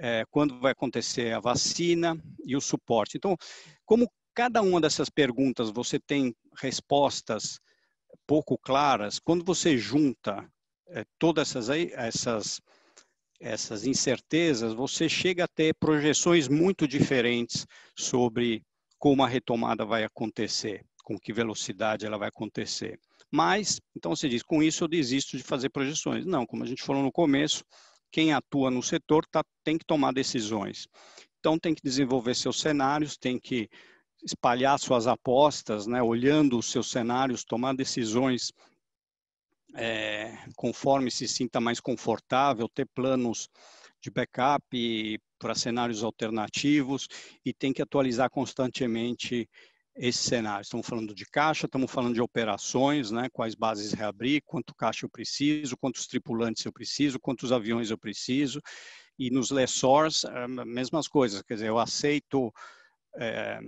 [0.00, 3.16] É, quando vai acontecer a vacina e o suporte.
[3.16, 3.36] Então,
[3.84, 7.58] como cada uma dessas perguntas você tem respostas
[8.24, 10.48] pouco claras, quando você junta
[10.90, 12.60] é, todas essas, essas,
[13.40, 18.62] essas incertezas, você chega a ter projeções muito diferentes sobre
[18.98, 23.00] como a retomada vai acontecer, com que velocidade ela vai acontecer.
[23.30, 26.24] Mas, então você diz, com isso eu desisto de fazer projeções.
[26.24, 27.62] Não, como a gente falou no começo,
[28.10, 30.86] quem atua no setor tá, tem que tomar decisões.
[31.38, 33.68] Então tem que desenvolver seus cenários, tem que
[34.24, 38.52] espalhar suas apostas, né, olhando os seus cenários, tomar decisões
[39.74, 43.48] é, conforme se sinta mais confortável, ter planos
[44.00, 47.06] de backup para cenários alternativos
[47.44, 49.48] e tem que atualizar constantemente
[49.98, 50.62] esse cenário.
[50.62, 53.28] Estamos falando de caixa, estamos falando de operações, né?
[53.32, 58.60] quais bases reabrir, quanto caixa eu preciso, quantos tripulantes eu preciso, quantos aviões eu preciso.
[59.18, 62.52] E nos lessors, é mesmas coisas, quer dizer, eu aceito,
[63.16, 63.58] é,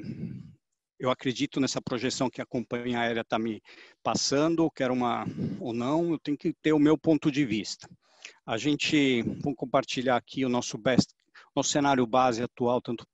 [0.98, 3.60] eu acredito nessa projeção que a companhia aérea está me
[4.00, 5.26] passando, quero uma
[5.58, 7.88] ou não, eu tenho que ter o meu ponto de vista.
[8.46, 11.12] A gente, vamos compartilhar aqui o nosso best,
[11.56, 13.04] nosso cenário base atual, tanto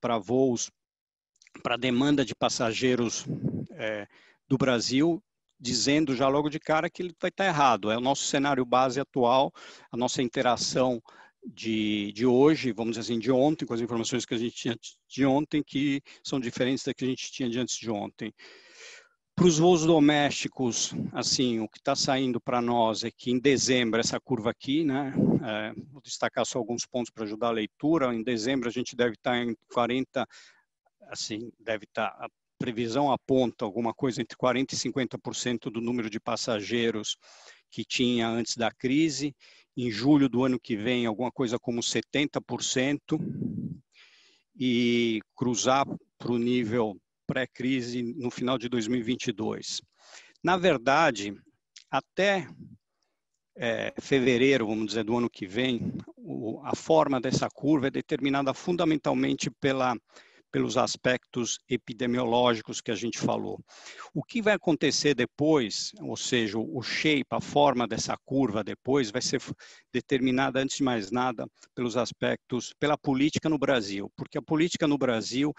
[0.00, 0.70] para voos
[1.62, 3.26] para a demanda de passageiros
[3.72, 4.06] é,
[4.48, 5.22] do Brasil,
[5.58, 7.90] dizendo já logo de cara que ele vai estar errado.
[7.90, 9.52] É o nosso cenário base atual,
[9.90, 11.02] a nossa interação
[11.44, 14.76] de, de hoje, vamos dizer assim, de ontem, com as informações que a gente tinha
[15.08, 18.32] de ontem, que são diferentes da que a gente tinha de antes de ontem.
[19.34, 23.98] Para os voos domésticos, assim, o que está saindo para nós é que em dezembro,
[23.98, 25.12] essa curva aqui, né,
[25.42, 29.14] é, vou destacar só alguns pontos para ajudar a leitura, em dezembro a gente deve
[29.14, 30.26] estar em 40
[31.08, 36.08] assim, deve estar, tá, a previsão aponta alguma coisa entre 40% e 50% do número
[36.08, 37.16] de passageiros
[37.70, 39.34] que tinha antes da crise.
[39.76, 43.18] Em julho do ano que vem, alguma coisa como 70%,
[44.54, 45.86] e cruzar
[46.18, 49.80] para o nível pré-crise no final de 2022.
[50.42, 51.34] Na verdade,
[51.90, 52.46] até
[53.56, 58.52] é, fevereiro, vamos dizer, do ano que vem, o, a forma dessa curva é determinada
[58.52, 59.96] fundamentalmente pela
[60.52, 63.58] pelos aspectos epidemiológicos que a gente falou.
[64.14, 69.22] O que vai acontecer depois, ou seja, o shape, a forma dessa curva depois, vai
[69.22, 69.40] ser
[69.92, 74.98] determinada, antes de mais nada, pelos aspectos, pela política no Brasil, porque a política no
[74.98, 75.54] Brasil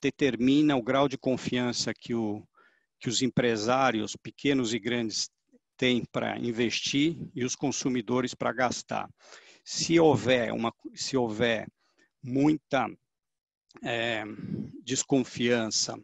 [0.00, 2.46] determina o grau de confiança que, o,
[3.00, 5.28] que os empresários, pequenos e grandes,
[5.76, 9.08] têm para investir e os consumidores para gastar.
[9.64, 11.66] Se houver, uma, se houver
[12.22, 12.88] muita
[13.82, 14.24] é,
[14.84, 15.96] desconfiança,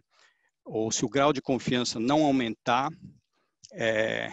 [0.64, 2.90] ou se o grau de confiança não aumentar,
[3.72, 4.28] é,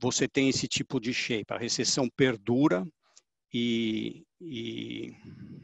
[0.00, 1.52] você tem esse tipo de shape.
[1.52, 2.86] A recessão perdura
[3.52, 5.12] e, e,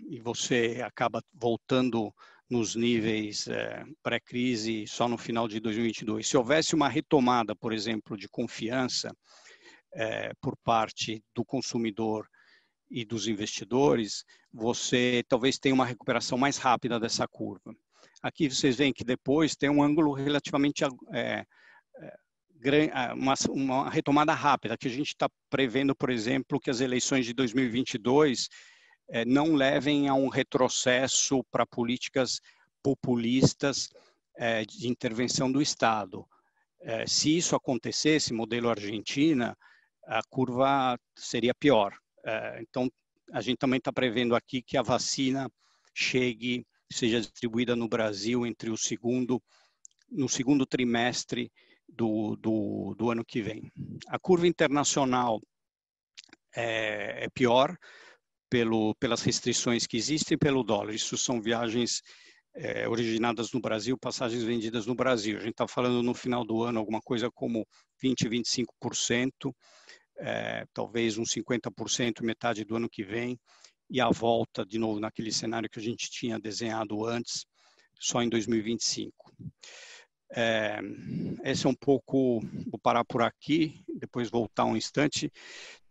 [0.09, 2.14] e você acaba voltando
[2.49, 6.27] nos níveis é, pré-crise só no final de 2022.
[6.27, 9.11] Se houvesse uma retomada, por exemplo, de confiança
[9.92, 12.27] é, por parte do consumidor
[12.90, 17.74] e dos investidores, você talvez tenha uma recuperação mais rápida dessa curva.
[18.22, 21.44] Aqui vocês veem que depois tem um ângulo relativamente é,
[22.01, 27.24] é, uma, uma, retomada rápida, que a gente está prevendo, por exemplo, que as eleições
[27.24, 28.48] de 2022
[29.11, 32.40] é, não levem a um retrocesso para políticas
[32.83, 33.88] populistas
[34.37, 36.27] é, de intervenção do Estado.
[36.81, 39.57] É, se isso acontecesse, modelo Argentina,
[40.07, 41.92] a curva seria pior.
[42.24, 42.90] É, então,
[43.33, 45.50] a gente também está prevendo aqui que a vacina
[45.94, 49.42] chegue, seja distribuída no Brasil entre o segundo,
[50.11, 51.50] no segundo trimestre
[51.88, 53.70] do, do, do ano que vem.
[54.09, 55.40] A curva internacional
[56.54, 57.76] é, é pior
[58.48, 60.94] pelo, pelas restrições que existem pelo dólar.
[60.94, 62.02] Isso são viagens
[62.54, 65.37] é, originadas no Brasil, passagens vendidas no Brasil.
[65.37, 67.66] A gente está falando no final do ano alguma coisa como
[68.00, 69.52] 20, 25%
[70.18, 73.38] é, talvez uns 50%, metade do ano que vem,
[73.90, 77.46] e a volta de novo naquele cenário que a gente tinha desenhado antes,
[77.98, 79.33] só em 2025.
[80.31, 80.78] É,
[81.42, 85.33] esse é um pouco, vou parar por aqui, depois voltar um instante.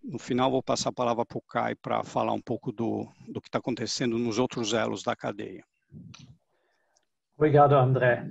[0.04, 3.42] No final, vou passar a palavra para o Kai para falar um pouco do, do
[3.42, 5.66] que está acontecendo nos outros elos da cadeia.
[7.36, 8.28] Obrigado, André.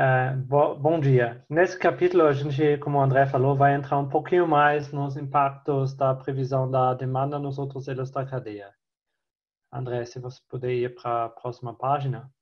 [0.00, 1.44] Uh, bom dia.
[1.50, 5.92] Nesse capítulo, a gente, como o André falou, vai entrar um pouquinho mais nos impactos
[5.92, 8.72] da previsão da demanda nos outros elos da cadeia.
[9.72, 12.32] André, se você puder ir para a próxima página.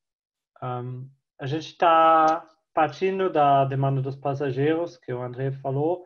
[0.63, 1.09] Um,
[1.41, 6.05] a gente está partindo da demanda dos passageiros, que o André falou,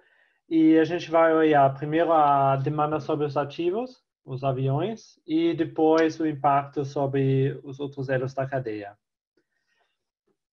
[0.49, 6.21] e a gente vai olhar primeiro a demanda sobre os ativos, os aviões, e depois
[6.21, 8.97] o impacto sobre os outros elos da cadeia.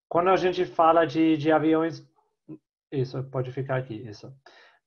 [0.08, 2.06] Quando a gente fala de, de aviões,
[2.90, 4.32] isso pode ficar aqui, isso.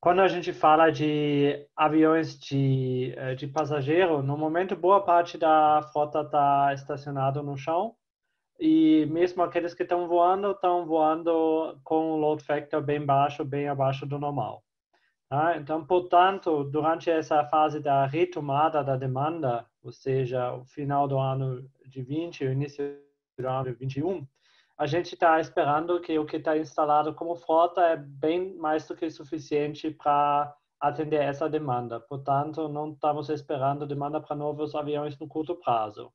[0.02, 5.82] Quando a gente fala de aviões de, eh, de passageiro, no momento boa parte da
[5.92, 7.96] frota está estacionada no chão
[8.58, 13.68] e mesmo aqueles que estão voando estão voando com um load factor bem baixo, bem
[13.68, 14.64] abaixo do normal.
[15.30, 15.58] Tá?
[15.58, 21.70] Então, portanto, durante essa fase da retomada da demanda, ou seja, o final do ano
[21.86, 22.98] de 20, o início
[23.38, 24.26] do ano de 21,
[24.80, 28.96] a gente está esperando que o que está instalado como frota é bem mais do
[28.96, 32.00] que suficiente para atender essa demanda.
[32.00, 36.10] Portanto, não estamos esperando demanda para novos aviões no curto prazo.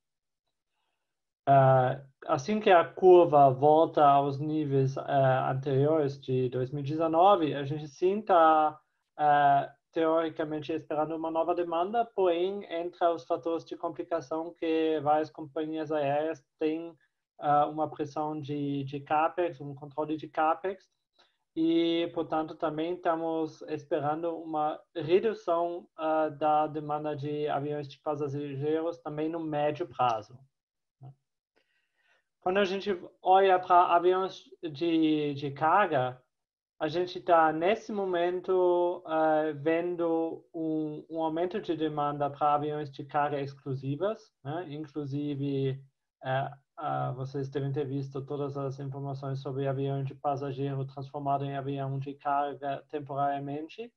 [1.46, 5.02] Uh, assim que a curva volta aos níveis uh,
[5.50, 8.80] anteriores de 2019, a gente sim está
[9.20, 15.92] uh, teoricamente esperando uma nova demanda, porém, entre os fatores de complicação que várias companhias
[15.92, 16.96] aéreas têm
[17.38, 20.88] uh, uma pressão de, de CAPEX, um controle de CAPEX,
[21.56, 29.28] e, portanto, também estamos esperando uma redução uh, da demanda de aviões de passageiros também
[29.28, 30.36] no médio prazo.
[32.40, 36.20] Quando a gente olha para aviões de, de carga,
[36.78, 43.04] a gente está, nesse momento, uh, vendo um, um, aumento de demanda para aviões de
[43.04, 44.66] carga exclusivas, né?
[44.68, 45.80] inclusive
[46.22, 51.56] uh, ah, vocês devem ter visto todas as informações sobre avião de passageiro transformado em
[51.56, 53.92] avião de carga temporariamente.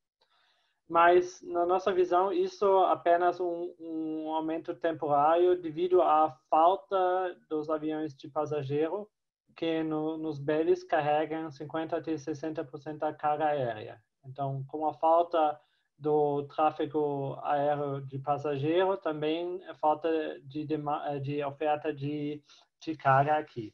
[0.87, 7.69] Mas, na nossa visão, isso é apenas um, um aumento temporário devido à falta dos
[7.69, 9.09] aviões de passageiro
[9.55, 14.01] que no, nos BELs carregam 50% a 60% da carga aérea.
[14.23, 15.59] Então, com a falta
[15.97, 20.09] do tráfego aéreo de passageiro, também a falta
[20.43, 22.41] de, de oferta de
[22.81, 23.73] de carga aqui.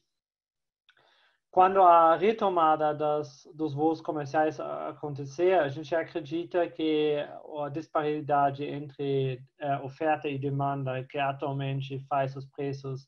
[1.53, 7.17] Quando a retomada das, dos voos comerciais acontecer, a gente acredita que
[7.63, 13.07] a disparidade entre uh, oferta e demanda, que atualmente faz os preços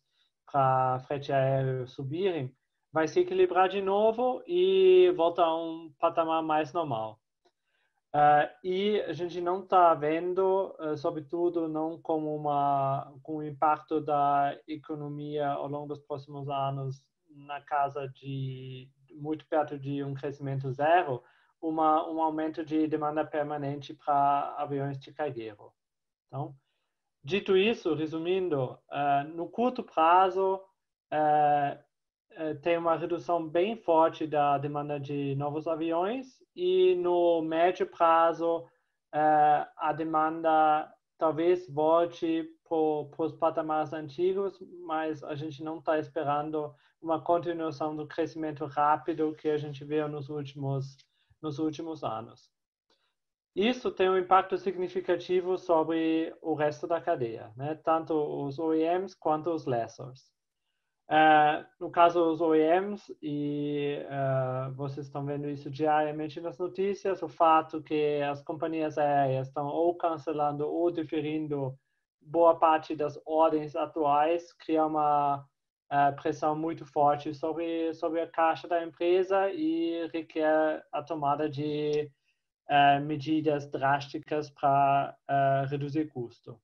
[0.52, 2.56] para frete aéreo subirem,
[2.94, 7.20] vai se equilibrar de novo e voltar a um patamar mais normal.
[8.16, 14.00] Uh, e a gente não está vendo, uh, sobretudo, não como uma com o impacto
[14.00, 20.72] da economia ao longo dos próximos anos na casa de muito perto de um crescimento
[20.72, 21.22] zero,
[21.62, 25.74] uma, um aumento de demanda permanente para aviões de cargueiro.
[26.28, 26.56] Então,
[27.22, 30.62] dito isso, resumindo, uh, no curto prazo
[32.62, 39.68] tem uma redução bem forte da demanda de novos aviões e no médio prazo uh,
[39.78, 47.22] a demanda talvez volte para os patamares antigos, mas a gente não está esperando uma
[47.22, 50.98] continuação do crescimento rápido que a gente viu nos últimos
[51.42, 52.50] nos últimos anos.
[53.56, 57.76] Isso tem um impacto significativo sobre o resto da cadeia, né?
[57.76, 60.35] tanto os OEMs quanto os lessors.
[61.08, 67.30] Uh, no caso dos OEMs, e uh, vocês estão vendo isso diariamente nas notícias, o
[67.30, 71.78] fato que as companhias aéreas estão ou cancelando ou diferindo
[72.20, 75.46] boa parte das ordens atuais cria uma
[75.92, 82.10] uh, pressão muito forte sobre, sobre a caixa da empresa e requer a tomada de
[83.04, 85.16] medidas drásticas para
[85.70, 86.60] reduzir custo.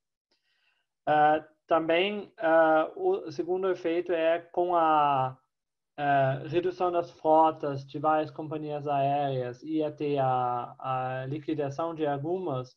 [1.08, 5.38] Uh, também, uh, o segundo efeito é com a
[5.98, 12.76] uh, redução das frotas de várias companhias aéreas e até a, a liquidação de algumas,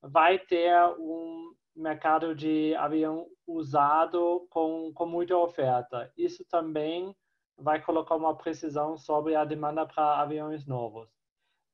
[0.00, 6.08] vai ter um mercado de avião usado com, com muita oferta.
[6.16, 7.12] Isso também
[7.58, 11.08] vai colocar uma precisão sobre a demanda para aviões novos.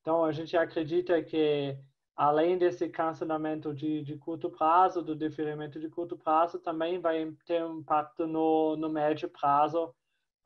[0.00, 1.76] Então, a gente acredita que
[2.16, 7.64] além desse cancelamento de, de curto prazo, do diferimento de curto prazo, também vai ter
[7.64, 9.86] um impacto no, no médio prazo,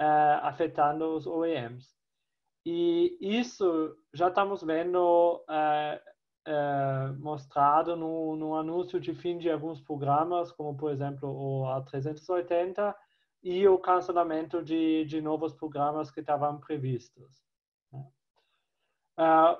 [0.01, 1.95] uh, afetando os OEMs.
[2.65, 6.01] E isso já estamos vendo uh,
[6.49, 12.95] uh, mostrado no, no anúncio de fim de alguns programas, como, por exemplo, o A380,
[13.43, 17.45] e o cancelamento de, de novos programas que estavam previstos.
[19.19, 19.57] Uh,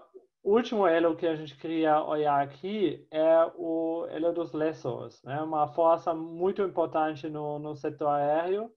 [0.47, 5.43] o último elo que a gente queria olhar aqui é o elo dos lessors, né?
[5.43, 8.71] uma força muito importante no, no setor aéreo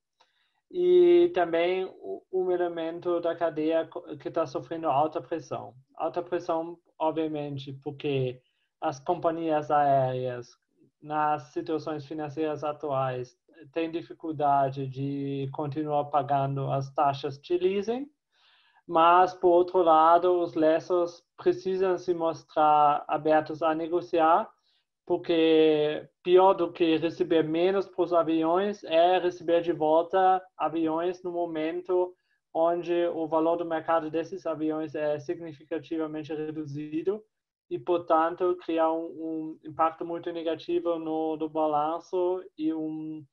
[0.72, 1.88] e também
[2.34, 3.88] um elemento da cadeia
[4.20, 5.76] que está sofrendo alta pressão.
[5.96, 8.42] Alta pressão, obviamente, porque
[8.82, 10.48] as companhias aéreas,
[11.00, 13.38] nas situações financeiras atuais,
[13.74, 18.10] têm dificuldade de continuar pagando as taxas de leasing,
[18.90, 24.50] mas, por outro lado, os lessors precisam se mostrar abertos a negociar,
[25.06, 31.32] porque pior do que receber menos para os aviões é receber de volta aviões no
[31.32, 32.16] momento
[32.52, 37.24] onde o valor do mercado desses aviões é significativamente reduzido
[37.70, 43.24] e, portanto, criar um, um impacto muito negativo no, no balanço e um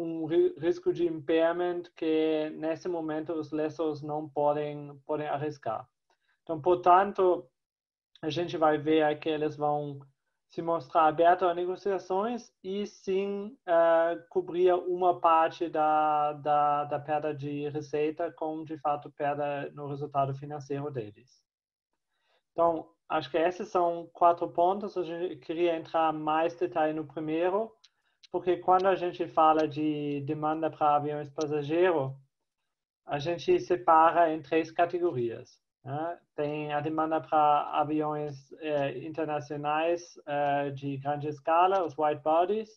[0.00, 5.88] um risco de impairment que nesse momento os lessors não podem podem arriscar.
[6.42, 7.48] Então, portanto,
[8.22, 10.00] a gente vai ver que eles vão
[10.50, 17.34] se mostrar abertos a negociações e sim uh, cobrir uma parte da, da, da perda
[17.34, 21.42] de receita com, de fato, perda no resultado financeiro deles.
[22.52, 24.96] Então, acho que esses são quatro pontos.
[24.96, 27.70] Eu queria entrar mais detalhe no primeiro,
[28.30, 32.12] porque quando a gente fala de demanda para aviões passageiros,
[33.06, 35.58] a gente separa em três categorias.
[35.84, 36.18] Né?
[36.34, 42.68] Tem a demanda para aviões eh, internacionais eh, de grande escala, os wide bodies.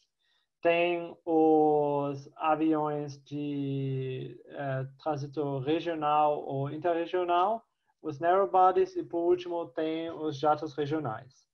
[0.62, 7.66] Tem os aviões de eh, trânsito regional ou interregional,
[8.02, 11.51] os narrow bodies e, por último, tem os jatos regionais.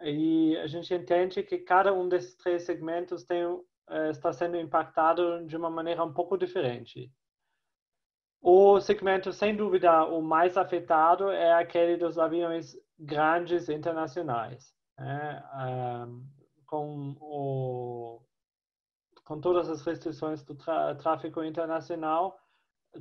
[0.00, 3.42] E a gente entende que cada um desses três segmentos tem,
[3.90, 7.12] eh, está sendo impactado de uma maneira um pouco diferente.
[8.40, 15.42] O segmento, sem dúvida, o mais afetado é aquele dos aviões grandes internacionais, né?
[16.66, 18.20] com, o,
[19.24, 22.38] com todas as restrições do tráfego internacional.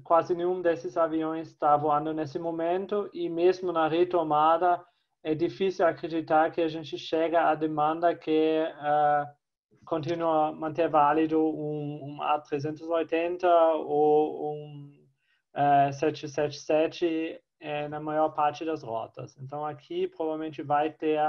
[0.04, 4.84] Quase nenhum desses aviões está voando nesse momento e mesmo na retomada
[5.24, 9.38] é difícil acreditar que a gente chega à demanda que uh,
[9.86, 13.44] continua a manter válido um, um A380
[13.86, 15.08] ou um
[15.56, 19.36] uh, 777 é, na maior parte das rotas.
[19.38, 21.20] Então, aqui provavelmente vai ter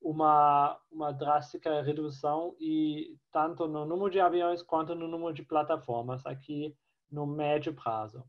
[0.00, 6.24] uma, uma drástica redução e tanto no número de aviões quanto no número de plataformas
[6.24, 6.74] aqui
[7.10, 8.24] no médio prazo.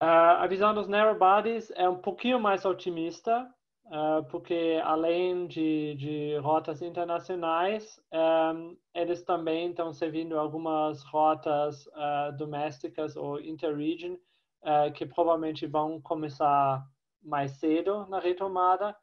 [0.00, 3.52] Uh, a visão dos narrow bodies é um pouquinho mais otimista,
[3.86, 8.00] uh, porque além de, de rotas internacionais,
[8.54, 14.16] um, eles também estão servindo algumas rotas uh, domésticas ou interregion,
[14.96, 16.84] que provavelmente vão começar
[17.22, 18.94] mais cedo na retomada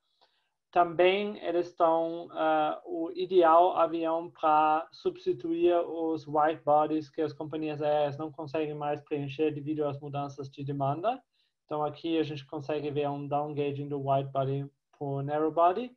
[0.76, 7.82] também eles estão uh, o ideal avião para substituir os white bodies que as companhias
[7.82, 11.24] aéreas não conseguem mais preencher devido às mudanças de demanda.
[11.64, 14.70] Então aqui a gente consegue ver um downgauging do white body
[15.00, 15.96] por narrow body.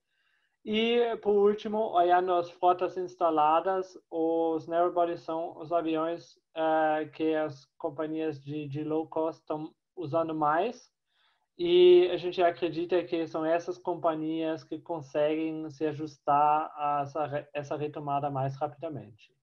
[0.65, 7.35] E por último, olhando as frotas instaladas, os narrow bodies são os aviões uh, que
[7.35, 10.89] as companhias de, de low cost estão usando mais
[11.59, 17.77] e a gente acredita que são essas companhias que conseguem se ajustar a essa, essa
[17.77, 19.35] retomada mais rapidamente.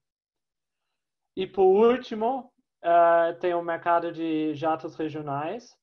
[1.36, 2.50] E por último,
[2.82, 5.76] uh, tem o mercado de jatos regionais.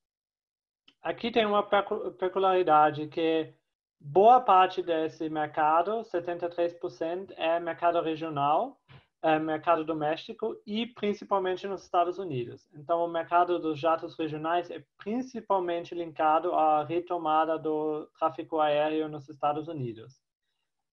[1.04, 3.54] Aqui tem uma peculiaridade que
[4.00, 8.82] boa parte desse mercado, 73%, é mercado regional
[9.24, 12.68] é, mercado doméstico e principalmente nos Estados Unidos.
[12.74, 19.30] Então, o mercado dos jatos regionais é principalmente linkado à retomada do tráfego aéreo nos
[19.30, 20.22] Estados Unidos.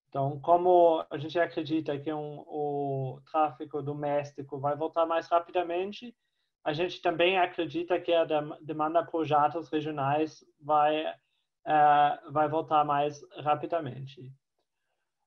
[0.09, 6.17] Então, como a gente acredita que um, o tráfego doméstico vai voltar mais rapidamente,
[6.65, 8.25] a gente também acredita que a
[8.61, 14.33] demanda por jatos regionais vai, uh, vai voltar mais rapidamente.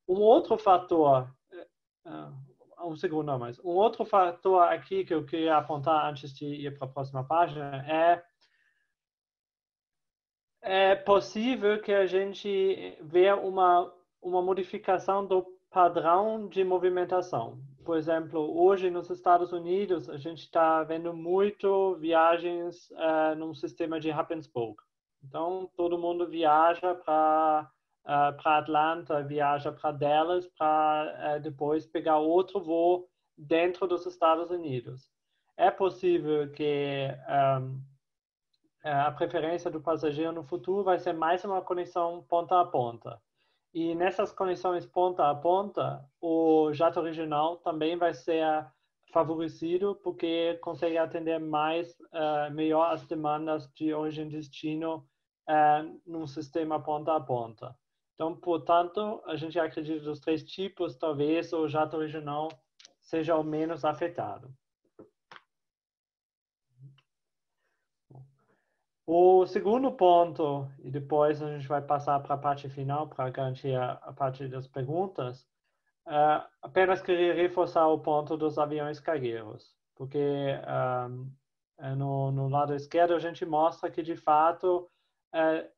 [0.08, 1.34] Um outro fator,
[2.06, 2.33] uh,
[2.94, 6.78] um segundo não, mas um outro fator aqui que eu queria apontar antes de ir
[6.78, 8.24] para a próxima página é
[10.66, 13.92] é possível que a gente veja uma
[14.22, 17.60] uma modificação do padrão de movimentação.
[17.84, 24.00] Por exemplo, hoje nos Estados Unidos a gente está vendo muito viagens uh, num sistema
[24.00, 24.82] de hub and spoke.
[25.22, 27.70] Então todo mundo viaja para
[28.06, 34.06] uh, ah, para Atlanta, viaja para Dallas para uh, depois pegar outro voo dentro dos
[34.06, 35.10] Estados Unidos.
[35.58, 37.08] É possível que
[37.62, 37.82] um,
[38.84, 43.22] a preferência do passageiro no futuro vai ser mais uma conexão ponta a ponta.
[43.74, 48.46] E nessas conexões ponta a ponta, o jato regional também vai ser
[49.12, 55.08] favorecido porque consegue atender mais uh, melhor as demandas de origem e destino
[55.48, 57.76] uh, num sistema ponta a ponta.
[58.16, 62.50] Então, portanto, a gente acredita que dos três tipos, talvez o jato regional
[63.02, 64.54] seja o menos afetado.
[69.06, 73.76] O segundo ponto, e depois a gente vai passar para a parte final para garantir
[73.76, 75.42] a, parte das perguntas,
[76.08, 80.18] uh, apenas queria reforçar o ponto dos aviões cargueiros, porque
[81.10, 81.30] um,
[81.80, 84.90] é, no, no lado esquerdo a gente mostra que, de fato,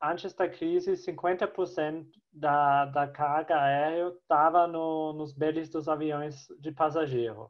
[0.01, 6.71] antes da crise, 50% da, da carga aérea estava no, nos beles dos aviões de
[6.71, 7.49] passageiro.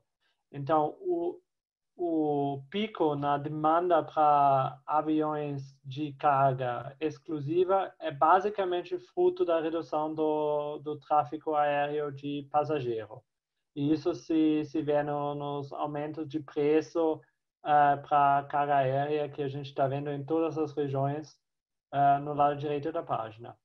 [0.51, 1.41] Então, o,
[1.97, 10.77] o pico na demanda para aviões de carga exclusiva é basicamente fruto da redução do,
[10.79, 13.23] do tráfego aéreo de passageiro.
[13.75, 19.41] E isso se, se vê no, nos aumentos de preço uh, para carga aérea que
[19.41, 21.35] a gente está vendo em todas as regiões
[21.93, 23.57] uh, no lado direito da página.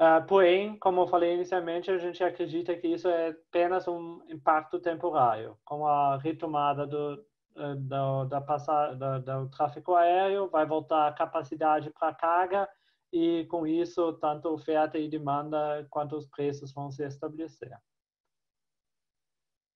[0.00, 4.80] Uh, porém, como eu falei inicialmente, a gente acredita que isso é apenas um impacto
[4.80, 5.58] temporário.
[5.64, 7.22] Com a retomada do,
[7.54, 12.68] do, da passar, do, do tráfego aéreo, vai voltar a capacidade para carga
[13.12, 17.76] e, com isso, tanto oferta e demanda quanto os preços vão se estabelecer.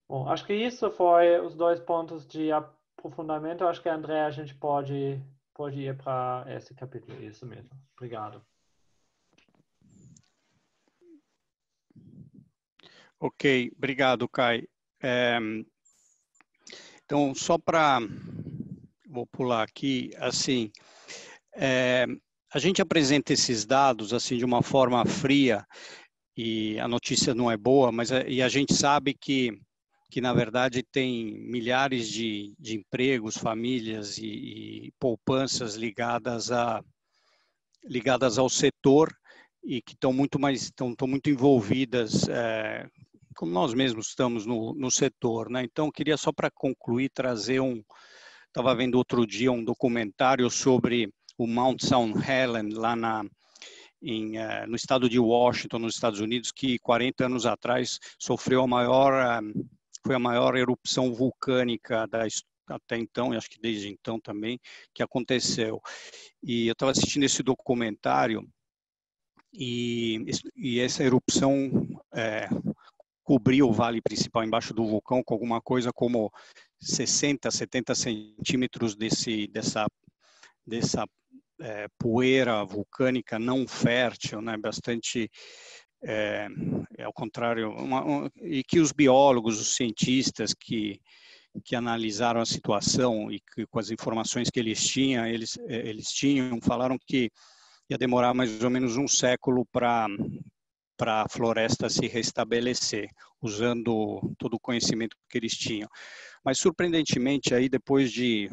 [0.09, 3.65] Bom, acho que isso foi os dois pontos de aprofundamento.
[3.65, 5.21] Acho que, André, a gente pode,
[5.55, 7.23] pode ir para esse capítulo.
[7.23, 7.71] Isso mesmo.
[7.97, 8.45] Obrigado.
[13.21, 14.65] Ok, obrigado, Kai.
[15.03, 15.39] É,
[17.05, 18.01] então, só para.
[19.07, 20.71] Vou pular aqui, assim.
[21.55, 22.07] É,
[22.53, 25.65] a gente apresenta esses dados assim de uma forma fria
[26.37, 29.57] e a notícia não é boa, mas a, e a gente sabe que
[30.15, 34.27] que na verdade tem milhares de, de empregos, famílias e,
[34.87, 36.81] e poupanças ligadas a
[37.83, 39.12] ligadas ao setor
[39.65, 42.87] e que estão muito mais estão, estão muito envolvidas é,
[43.35, 45.65] como nós mesmos estamos no, no setor, né?
[45.65, 47.83] Então, queria só para concluir trazer um,
[48.47, 52.15] estava vendo outro dia um documentário sobre o Mount St.
[52.25, 53.25] Helen lá na
[54.01, 58.67] em, uh, no estado de Washington, nos Estados Unidos, que 40 anos atrás sofreu a
[58.67, 59.43] maior,
[60.05, 62.27] foi a maior erupção vulcânica da
[62.67, 64.59] até então, e acho que desde então também,
[64.95, 65.83] que aconteceu.
[66.43, 68.49] E eu estava assistindo esse documentário
[69.53, 70.25] e,
[70.57, 71.71] e essa erupção
[72.13, 72.49] é,
[73.23, 76.33] cobriu o vale principal embaixo do vulcão com alguma coisa como
[76.81, 79.87] 60, 70 centímetros desse, dessa,
[80.67, 81.07] dessa
[81.61, 85.31] é, poeira vulcânica não fértil, né, bastante
[86.05, 86.49] é,
[86.99, 91.01] é ao contrário, uma, uma, e que os biólogos, os cientistas que,
[91.65, 96.09] que analisaram a situação e que com as informações que eles tinham, eles, é, eles
[96.11, 97.31] tinham, falaram que
[97.89, 100.07] ia demorar mais ou menos um século para
[100.97, 103.09] para a floresta se restabelecer,
[103.43, 105.89] usando todo o conhecimento que eles tinham.
[106.45, 108.49] Mas, surpreendentemente, aí depois de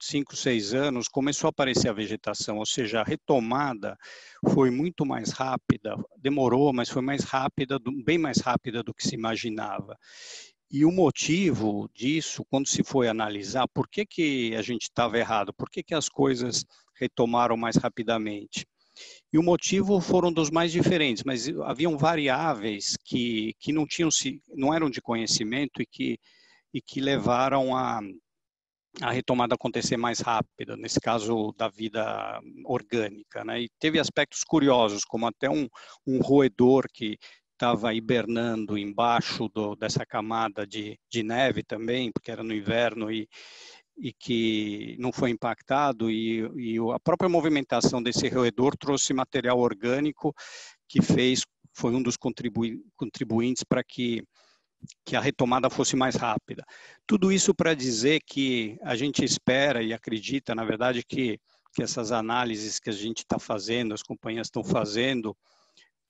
[0.00, 3.96] cinco, seis anos, começou a aparecer a vegetação, ou seja, a retomada
[4.50, 9.14] foi muito mais rápida, demorou, mas foi mais rápida, bem mais rápida do que se
[9.14, 9.96] imaginava.
[10.70, 15.52] E o motivo disso, quando se foi analisar, por que, que a gente estava errado,
[15.52, 18.66] por que, que as coisas retomaram mais rapidamente?
[19.32, 24.10] E o motivo foram dos mais diferentes, mas haviam variáveis que, que não tinham
[24.54, 26.18] não eram de conhecimento e que,
[26.74, 28.00] e que levaram a,
[29.02, 33.44] a retomada acontecer mais rápida, nesse caso da vida orgânica.
[33.44, 33.62] Né?
[33.62, 35.68] E teve aspectos curiosos, como até um,
[36.06, 37.18] um roedor que
[37.52, 43.28] estava hibernando embaixo do, dessa camada de, de neve também, porque era no inverno, e,
[43.96, 50.32] e que não foi impactado e, e, a própria movimentação desse roedor trouxe material orgânico
[50.88, 51.42] que fez
[51.74, 54.22] foi um dos contribui, contribuintes para que
[55.04, 56.64] que a retomada fosse mais rápida.
[57.06, 61.40] Tudo isso para dizer que a gente espera e acredita, na verdade, que,
[61.74, 65.36] que essas análises que a gente está fazendo, as companhias estão fazendo,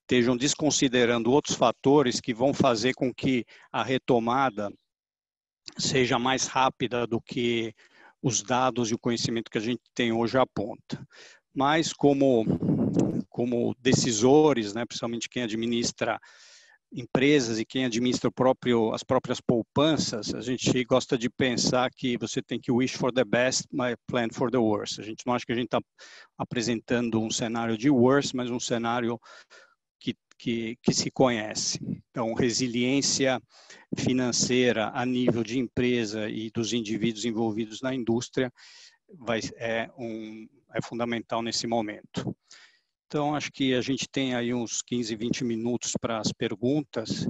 [0.02, 4.72] estejam desconsiderando outros fatores que vão fazer com que a retomada
[5.76, 7.74] seja mais rápida do que
[8.22, 11.06] os dados e o conhecimento que a gente tem hoje aponta.
[11.54, 12.44] Mas como
[13.28, 16.18] como decisores, né, principalmente quem administra
[16.92, 22.42] empresas e quem administra próprio, as próprias poupanças, a gente gosta de pensar que você
[22.42, 25.00] tem que wish for the best, mas plan for the worst.
[25.00, 25.80] A gente não acha que a gente está
[26.36, 29.20] apresentando um cenário de worst, mas um cenário
[30.38, 31.80] que, que se conhece.
[32.10, 33.42] Então, resiliência
[33.96, 38.52] financeira a nível de empresa e dos indivíduos envolvidos na indústria
[39.18, 42.34] vai, é, um, é fundamental nesse momento.
[43.08, 47.26] Então, acho que a gente tem aí uns 15, 20 minutos para as perguntas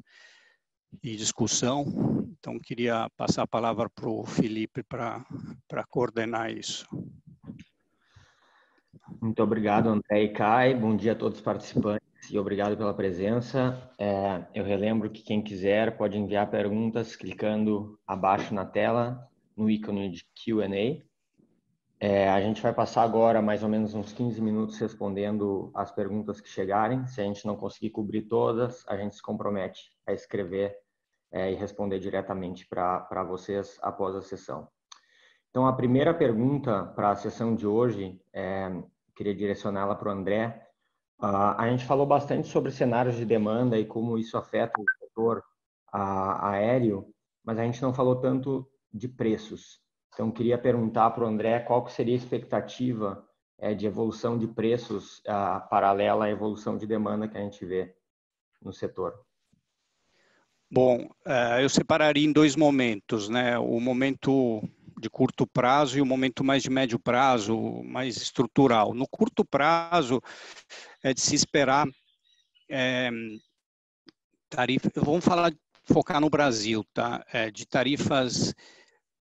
[1.01, 2.27] e discussão.
[2.37, 5.25] Então, queria passar a palavra para o Felipe para
[5.89, 6.85] coordenar isso.
[9.23, 10.75] Muito obrigado, André e Kai.
[10.75, 13.81] Bom dia a todos os participantes e obrigado pela presença.
[13.97, 20.11] É, eu relembro que quem quiser pode enviar perguntas clicando abaixo na tela no ícone
[20.11, 21.08] de Q&A.
[22.01, 26.41] É, a gente vai passar agora mais ou menos uns 15 minutos respondendo as perguntas
[26.41, 27.07] que chegarem.
[27.07, 30.77] Se a gente não conseguir cobrir todas, a gente se compromete a escrever
[31.33, 34.69] é, e responder diretamente para vocês após a sessão.
[35.51, 38.71] Então, a primeira pergunta para a sessão de hoje, é,
[39.17, 40.69] queria direcioná-la para o André,
[41.21, 45.39] Uh, a gente falou bastante sobre cenários de demanda e como isso afeta o setor
[45.93, 47.13] uh, aéreo,
[47.45, 49.81] mas a gente não falou tanto de preços.
[50.13, 53.25] Então, queria perguntar para o André qual que seria a expectativa
[53.59, 57.95] é, de evolução de preços uh, paralela à evolução de demanda que a gente vê
[58.63, 59.15] no setor.
[60.71, 63.59] Bom, eh, eu separaria em dois momentos, né?
[63.59, 64.63] O momento
[65.01, 68.93] de curto prazo e o momento mais de médio prazo, mais estrutural.
[68.93, 70.21] No curto prazo,
[71.03, 71.89] é de se esperar
[72.69, 73.09] é,
[74.51, 75.53] tarifa, vamos falar,
[75.85, 77.25] focar no Brasil, tá?
[77.33, 78.55] É, de tarifas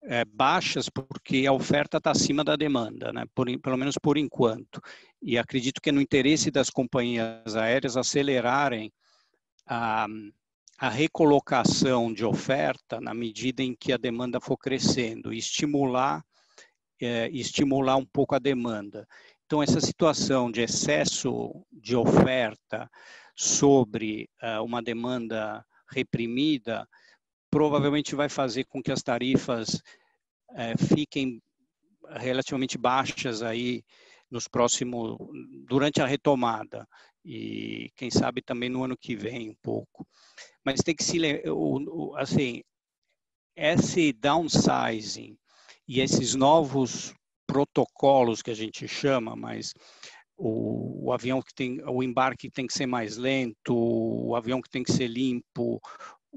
[0.08, 3.26] é, baixas, porque a oferta está acima da demanda, né?
[3.36, 4.82] Por, pelo menos por enquanto.
[5.22, 8.92] E acredito que é no interesse das companhias aéreas acelerarem
[9.68, 10.08] a,
[10.80, 16.24] a recolocação de oferta na medida em que a demanda for crescendo e estimular,
[17.02, 19.06] é, estimular um pouco a demanda.
[19.46, 22.90] Então, essa situação de excesso de oferta
[23.36, 26.88] sobre uh, uma demanda reprimida
[27.58, 29.82] provavelmente vai fazer com que as tarifas
[30.52, 31.42] uh, fiquem
[32.12, 33.84] relativamente baixas aí
[34.30, 35.18] nos próximos
[35.68, 36.88] durante a retomada
[37.26, 40.08] e quem sabe também no ano que vem um pouco.
[40.64, 41.18] Mas tem que se
[42.18, 42.62] assim
[43.56, 45.36] esse downsizing
[45.88, 47.12] e esses novos
[47.48, 49.74] protocolos que a gente chama, mas
[50.38, 54.70] o, o, avião que tem o embarque tem que ser mais lento, o avião que
[54.70, 55.82] tem que ser limpo,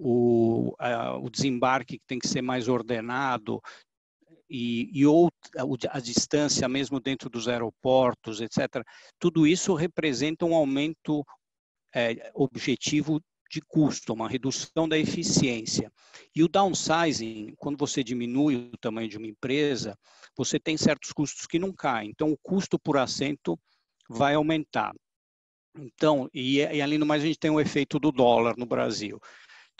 [0.02, 3.60] o, a, o desembarque que tem que ser mais ordenado
[4.48, 5.38] e, e outra,
[5.90, 8.84] a distância mesmo dentro dos aeroportos, etc.
[9.18, 11.24] Tudo isso representa um aumento
[11.94, 13.20] é, objetivo
[13.50, 15.92] de custo, uma redução da eficiência.
[16.34, 19.98] E o downsizing, quando você diminui o tamanho de uma empresa,
[20.36, 22.10] você tem certos custos que não caem.
[22.10, 23.58] Então, o custo por assento
[24.08, 24.94] vai aumentar.
[25.76, 29.20] Então, e, e além do mais, a gente tem o efeito do dólar no Brasil.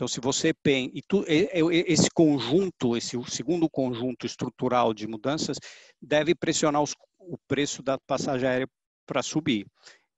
[0.01, 5.59] Então, se você pensa, e tu, esse conjunto, esse segundo conjunto estrutural de mudanças,
[6.01, 8.66] deve pressionar os, o preço da passagem aérea
[9.05, 9.66] para subir.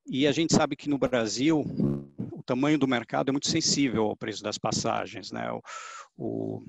[0.07, 1.65] E a gente sabe que no Brasil,
[2.31, 5.51] o tamanho do mercado é muito sensível ao preço das passagens, né?
[5.51, 5.61] O,
[6.17, 6.65] o,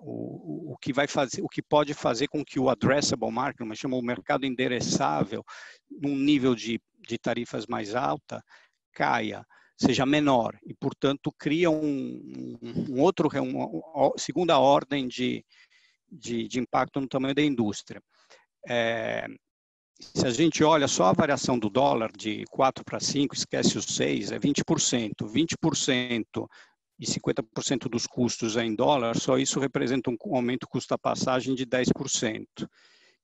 [0.00, 3.78] o, o, que vai fazer, o que pode fazer com que o addressable market, mas
[3.78, 5.44] chama o mercado endereçável,
[5.90, 8.42] num nível de, de tarifas mais alta,
[8.94, 9.44] caia,
[9.76, 12.58] seja menor e, portanto, cria um,
[12.88, 15.44] um outro, uma segunda ordem de,
[16.10, 18.02] de, de, impacto no tamanho da indústria.
[18.66, 19.26] É,
[19.98, 23.86] se a gente olha só a variação do dólar de 4 para 5, esquece os
[23.86, 25.12] 6, é 20%.
[25.22, 26.48] 20%
[26.98, 31.54] e 50% dos custos é em dólar, só isso representa um aumento custo da passagem
[31.54, 32.46] de 10%,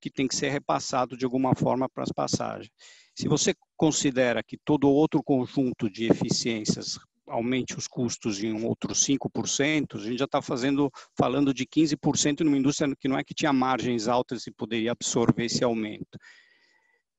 [0.01, 2.71] que tem que ser repassado de alguma forma para as passagens.
[3.15, 8.93] Se você considera que todo outro conjunto de eficiências aumente os custos em um outro
[8.95, 13.35] 5%, a gente já está fazendo, falando de 15% numa indústria que não é que
[13.35, 16.19] tinha margens altas e poderia absorver esse aumento.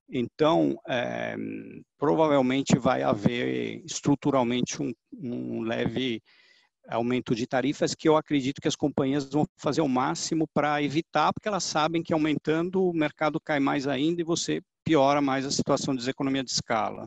[0.10, 1.36] Então, é,
[1.98, 6.22] provavelmente vai haver estruturalmente um, um leve
[6.88, 11.34] aumento de tarifas que eu acredito que as companhias vão fazer o máximo para evitar,
[11.34, 15.52] porque elas sabem que aumentando o mercado cai mais ainda e você piora mais a
[15.52, 17.06] situação de deseconomia de escala.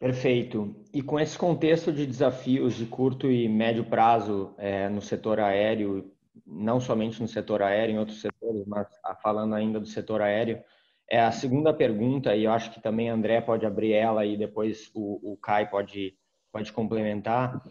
[0.00, 0.76] Perfeito.
[0.92, 6.12] E com esse contexto de desafios de curto e médio prazo é, no setor aéreo,
[6.46, 8.86] não somente no setor aéreo, em outros setores, mas
[9.22, 10.62] falando ainda do setor aéreo,
[11.10, 14.90] é a segunda pergunta, e eu acho que também André pode abrir ela e depois
[14.94, 16.14] o, o Kai pode,
[16.52, 17.62] pode complementar,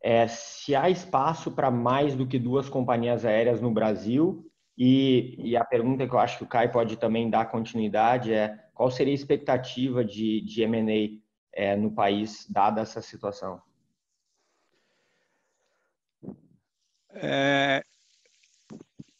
[0.00, 5.56] é se há espaço para mais do que duas companhias aéreas no Brasil e, e,
[5.56, 9.12] a pergunta que eu acho que o Kai pode também dar continuidade é qual seria
[9.12, 11.20] a expectativa de, de M&A
[11.52, 13.62] é, no país, dada essa situação?
[17.10, 17.84] É,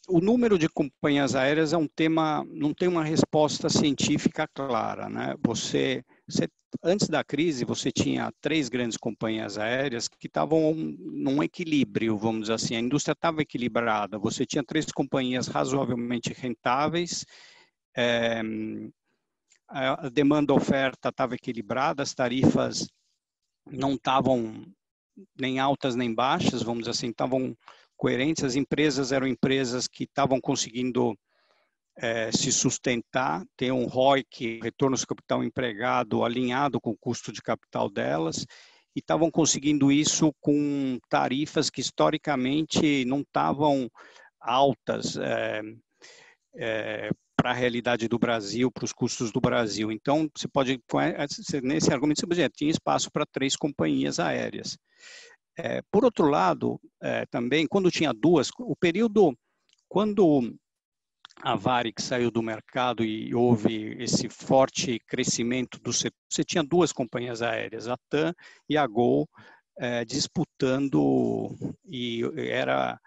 [0.07, 5.35] o número de companhias aéreas é um tema, não tem uma resposta científica clara, né?
[5.43, 6.47] Você, você
[6.83, 12.53] antes da crise, você tinha três grandes companhias aéreas que estavam num equilíbrio, vamos dizer
[12.53, 14.19] assim, a indústria estava equilibrada.
[14.19, 17.25] Você tinha três companhias razoavelmente rentáveis,
[17.95, 18.41] é,
[19.67, 22.87] a demanda oferta estava equilibrada, as tarifas
[23.65, 24.65] não estavam
[25.39, 27.55] nem altas nem baixas, vamos dizer assim, estavam
[27.95, 28.43] coerentes.
[28.43, 31.17] As empresas eram empresas que estavam conseguindo
[31.97, 37.41] é, se sustentar, ter um ROIC, retorno sobre capital empregado, alinhado com o custo de
[37.41, 38.45] capital delas,
[38.95, 43.89] e estavam conseguindo isso com tarifas que historicamente não estavam
[44.39, 45.61] altas é,
[46.55, 49.91] é, para a realidade do Brasil, para os custos do Brasil.
[49.91, 50.79] Então, você pode,
[51.61, 54.77] nesse argumento, você pode dizer, tinha espaço para três companhias aéreas.
[55.57, 59.37] É, por outro lado, é, também, quando tinha duas, o período,
[59.87, 60.53] quando
[61.41, 66.91] a Varig saiu do mercado e houve esse forte crescimento do setor, você tinha duas
[66.91, 68.33] companhias aéreas, a TAM
[68.69, 69.27] e a Gol,
[69.77, 72.99] é, disputando, e era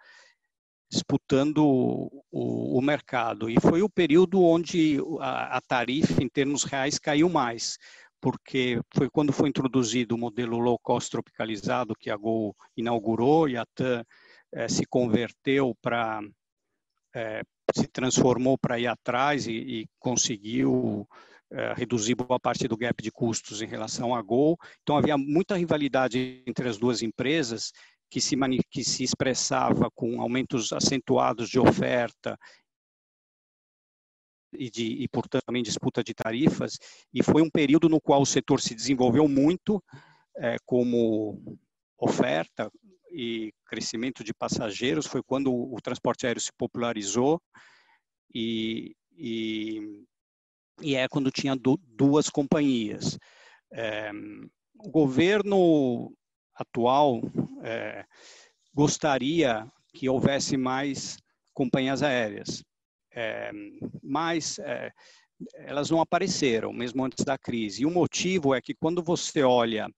[0.91, 3.51] disputando o, o, mercado.
[3.51, 7.77] E foi o período onde a, a tarifa, em termos reais, caiu mais
[8.21, 13.57] porque foi quando foi introduzido o modelo low cost tropicalizado que a Gol inaugurou e
[13.57, 14.05] a TAM
[14.53, 16.21] eh, se converteu para,
[17.15, 17.43] eh,
[17.75, 21.07] se transformou para ir atrás e, e conseguiu
[21.51, 24.57] eh, reduzir boa parte do gap de custos em relação à Gol.
[24.83, 27.73] Então havia muita rivalidade entre as duas empresas
[28.11, 28.37] que se,
[28.71, 32.39] que se expressava com aumentos acentuados de oferta
[34.53, 36.79] e, de, e, portanto, também disputa de tarifas,
[37.13, 39.83] e foi um período no qual o setor se desenvolveu muito
[40.37, 41.59] é, como
[41.99, 42.71] oferta
[43.11, 47.41] e crescimento de passageiros, foi quando o, transporte aéreo se popularizou,
[48.35, 49.81] e, e,
[50.81, 53.19] e é quando tinha du, duas companhias.
[53.73, 54.11] É,
[54.79, 56.13] o governo
[56.55, 57.21] atual
[57.63, 58.05] é,
[58.73, 61.17] gostaria que houvesse mais
[61.53, 62.63] companhias aéreas.
[63.13, 63.51] É,
[64.03, 64.93] mas é,
[65.55, 67.83] elas não apareceram mesmo antes da crise.
[67.83, 69.89] E o motivo é que quando você olha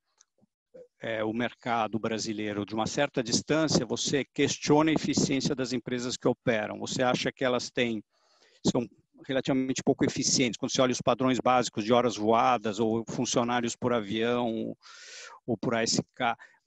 [1.01, 6.29] é, o mercado brasileiro de uma certa distância, você questiona a eficiência das empresas que
[6.29, 6.79] operam.
[6.81, 8.03] Você acha que elas têm
[8.65, 8.87] são
[9.27, 13.93] relativamente pouco eficientes quando você olha os padrões básicos de horas voadas ou funcionários por
[13.93, 14.75] avião
[15.47, 16.03] ou por ASK.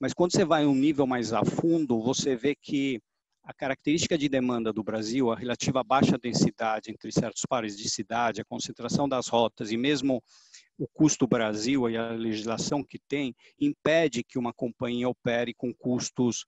[0.00, 3.00] Mas quando você vai um nível mais a fundo, você vê que
[3.44, 8.40] a característica de demanda do Brasil, a relativa baixa densidade entre certos pares de cidade,
[8.40, 10.22] a concentração das rotas e mesmo
[10.78, 16.46] o custo Brasil e a legislação que tem, impede que uma companhia opere com custos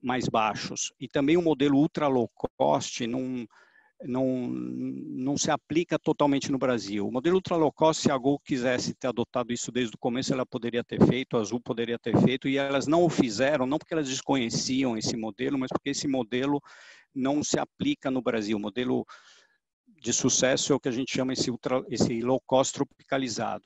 [0.00, 0.92] mais baixos.
[1.00, 3.46] E também o modelo ultra low cost não,
[4.06, 7.06] não, não se aplica totalmente no Brasil.
[7.06, 10.46] O modelo ultra cost, se a Gol quisesse ter adotado isso desde o começo, ela
[10.46, 13.94] poderia ter feito, a Azul poderia ter feito, e elas não o fizeram, não porque
[13.94, 16.60] elas desconheciam esse modelo, mas porque esse modelo
[17.14, 18.56] não se aplica no Brasil.
[18.56, 19.06] O modelo
[19.86, 23.64] de sucesso é o que a gente chama esse, ultra, esse low cost tropicalizado.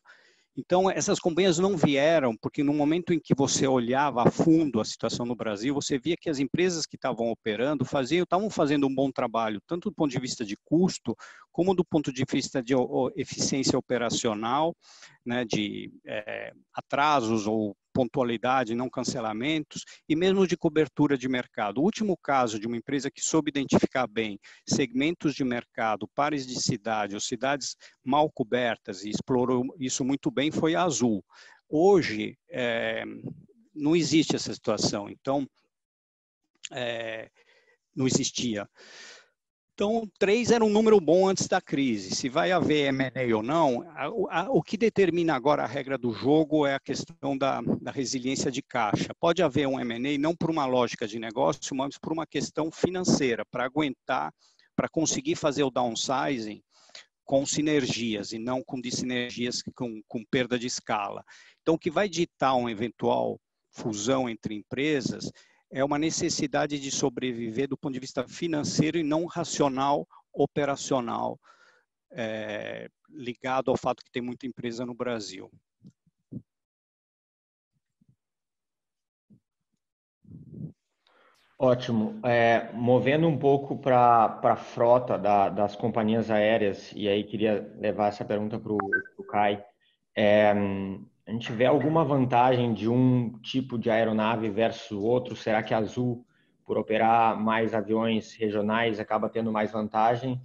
[0.59, 4.85] Então, essas companhias não vieram porque no momento em que você olhava a fundo a
[4.85, 8.93] situação no Brasil, você via que as empresas que estavam operando faziam, estavam fazendo um
[8.93, 11.17] bom trabalho, tanto do ponto de vista de custo,
[11.53, 12.75] como do ponto de vista de
[13.15, 14.75] eficiência operacional,
[15.25, 21.79] né, de é, atrasos ou pontualidade, não cancelamentos, e mesmo de cobertura de mercado.
[21.79, 26.63] O último caso de uma empresa que soube identificar bem segmentos de mercado, pares de
[26.63, 27.75] cidade ou cidades
[28.05, 31.25] mal cobertas e explorou isso muito bem foi a Azul.
[31.69, 33.03] Hoje, é,
[33.75, 35.45] não existe essa situação, então,
[36.71, 37.29] é,
[37.97, 38.69] não existia.
[39.79, 42.13] Então, três era um número bom antes da crise.
[42.13, 44.07] Se vai haver M&A ou não, a,
[44.41, 48.51] a, o que determina agora a regra do jogo é a questão da, da resiliência
[48.51, 49.15] de caixa.
[49.21, 53.45] Pode haver um M&A não por uma lógica de negócio, mas por uma questão financeira,
[53.53, 54.33] para aguentar,
[54.75, 56.61] para conseguir fazer o downsizing
[57.25, 61.23] com sinergias e não com dissinergias com, com perda de escala.
[61.63, 63.39] Então, o que vai ditar uma eventual
[63.71, 65.31] fusão entre empresas
[65.71, 71.39] é uma necessidade de sobreviver do ponto de vista financeiro e não racional, operacional,
[72.11, 75.51] é, ligado ao fato que tem muita empresa no Brasil.
[81.61, 82.21] Ótimo.
[82.25, 88.09] É, movendo um pouco para a frota da, das companhias aéreas, e aí queria levar
[88.09, 89.65] essa pergunta para o Kai.
[90.15, 90.55] É,
[91.29, 95.37] a gente vê alguma vantagem de um tipo de aeronave versus outro?
[95.37, 96.27] Será que a Azul,
[96.65, 100.41] por operar mais aviões regionais, acaba tendo mais vantagem?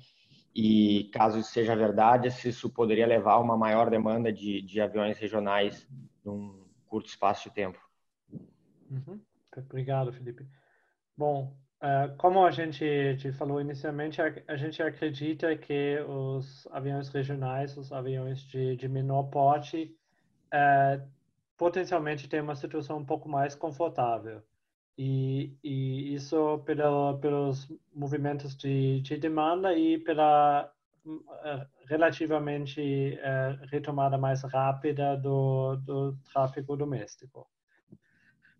[0.53, 4.81] E caso isso seja verdade, se isso poderia levar a uma maior demanda de, de
[4.81, 5.87] aviões regionais
[6.21, 7.79] num curto espaço de tempo?
[8.91, 9.21] Uhum.
[9.55, 10.45] Obrigado, Felipe.
[11.17, 17.89] Bom, uh, como a gente falou inicialmente, a, gente acredita que os aviões regionais, os
[17.93, 19.97] aviões de, de menor porte,
[20.53, 21.01] é,
[21.57, 24.41] potencialmente tem uma situação um pouco mais confortável.
[24.95, 30.71] E, e isso pelo, pelos movimentos de, de demanda e pela
[31.03, 37.47] uh, relativamente uh, retomada mais rápida do, do tráfego doméstico.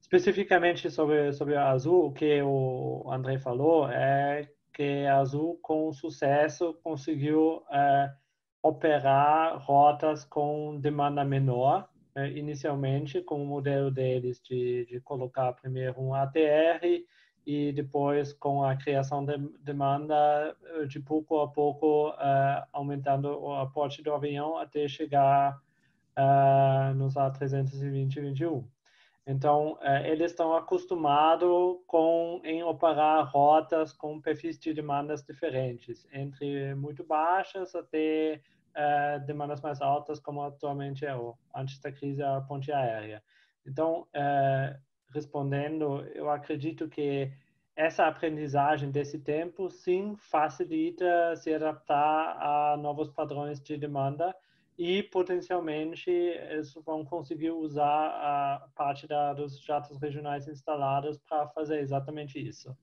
[0.02, 5.94] Especificamente sobre, sobre a Azul, o que o André falou é que a Azul, com
[5.94, 8.23] sucesso, conseguiu uh,
[8.64, 16.02] operar rotas com demanda menor, né, inicialmente com o modelo deles de, de colocar primeiro
[16.02, 17.04] um ATR
[17.46, 20.56] e depois com a criação de demanda
[20.88, 25.60] de pouco a pouco uh, aumentando o aporte do avião até chegar
[26.18, 28.68] uh, nos A320 e 21.
[29.28, 36.74] Então, uh, eles estão acostumados com em operar rotas com perfis de demandas diferentes, entre
[36.76, 38.42] muito baixas até
[38.76, 43.24] uh, demandas mais altas, como atualmente é o, antes da crise, a ponte aérea.
[43.66, 44.80] Então, uh,
[45.12, 47.32] respondendo, eu acredito que
[47.76, 54.36] essa aprendizagem desse tempo, sim, facilita se adaptar a novos padrões de demanda
[54.78, 61.80] e potencialmente eles vão conseguir usar a parte da, dos jatos regionais instalados para fazer
[61.80, 62.76] exatamente isso.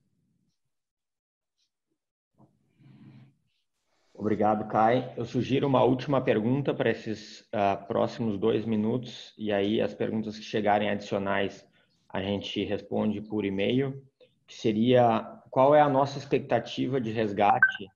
[4.21, 5.15] Obrigado, Kai.
[5.17, 10.39] Eu sugiro uma última pergunta para esses uh, próximos dois minutos, e aí as perguntas
[10.39, 11.67] que chegarem adicionais
[12.07, 14.05] a gente responde por e-mail,
[14.47, 17.89] que seria qual é a nossa expectativa de resgate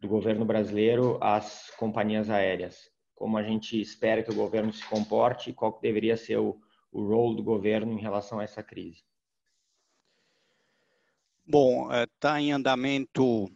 [0.00, 2.90] do governo brasileiro às companhias aéreas?
[3.14, 6.60] Como a gente espera que o governo se comporte e qual deveria ser o,
[6.90, 9.04] o rol do governo em relação a essa crise?
[11.46, 13.48] Bom, está eh, em andamento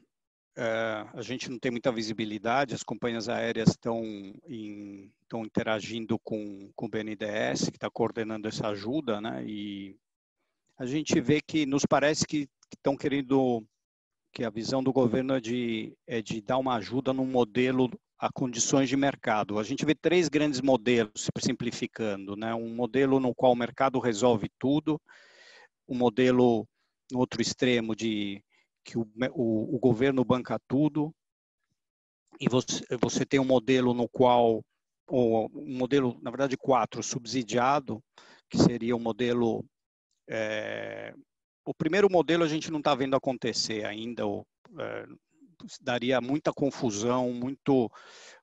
[0.56, 4.02] é, a gente não tem muita visibilidade, as companhias aéreas estão,
[4.46, 9.44] em, estão interagindo com, com o BNDES, que está coordenando essa ajuda, né?
[9.46, 9.96] E
[10.78, 13.64] a gente vê que nos parece que estão querendo
[14.32, 18.30] que a visão do governo é de, é de dar uma ajuda num modelo a
[18.32, 19.58] condições de mercado.
[19.58, 22.54] A gente vê três grandes modelos, simplificando, né?
[22.54, 25.00] Um modelo no qual o mercado resolve tudo,
[25.88, 26.66] um modelo
[27.10, 28.42] no outro extremo de
[28.84, 31.14] que o, o, o governo banca tudo,
[32.40, 34.64] e você, você tem um modelo no qual,
[35.06, 38.02] ou um modelo, na verdade, quatro, subsidiado,
[38.50, 39.64] que seria o um modelo.
[40.28, 41.14] É,
[41.64, 44.44] o primeiro modelo a gente não está vendo acontecer ainda, ou,
[44.78, 45.06] é,
[45.80, 47.90] daria muita confusão, muito,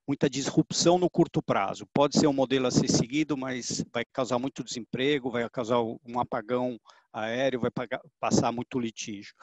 [0.08, 1.86] muita disrupção no curto prazo.
[1.94, 6.20] Pode ser um modelo a ser seguido, mas vai causar muito desemprego, vai causar um
[6.20, 6.80] apagão
[7.12, 9.34] aéreo, vai pagar, passar muito litígio.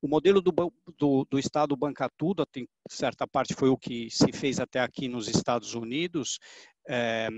[0.00, 0.52] O modelo do,
[0.98, 5.08] do, do Estado banca tudo, tem certa parte foi o que se fez até aqui
[5.08, 6.38] nos Estados Unidos.
[6.88, 7.28] É,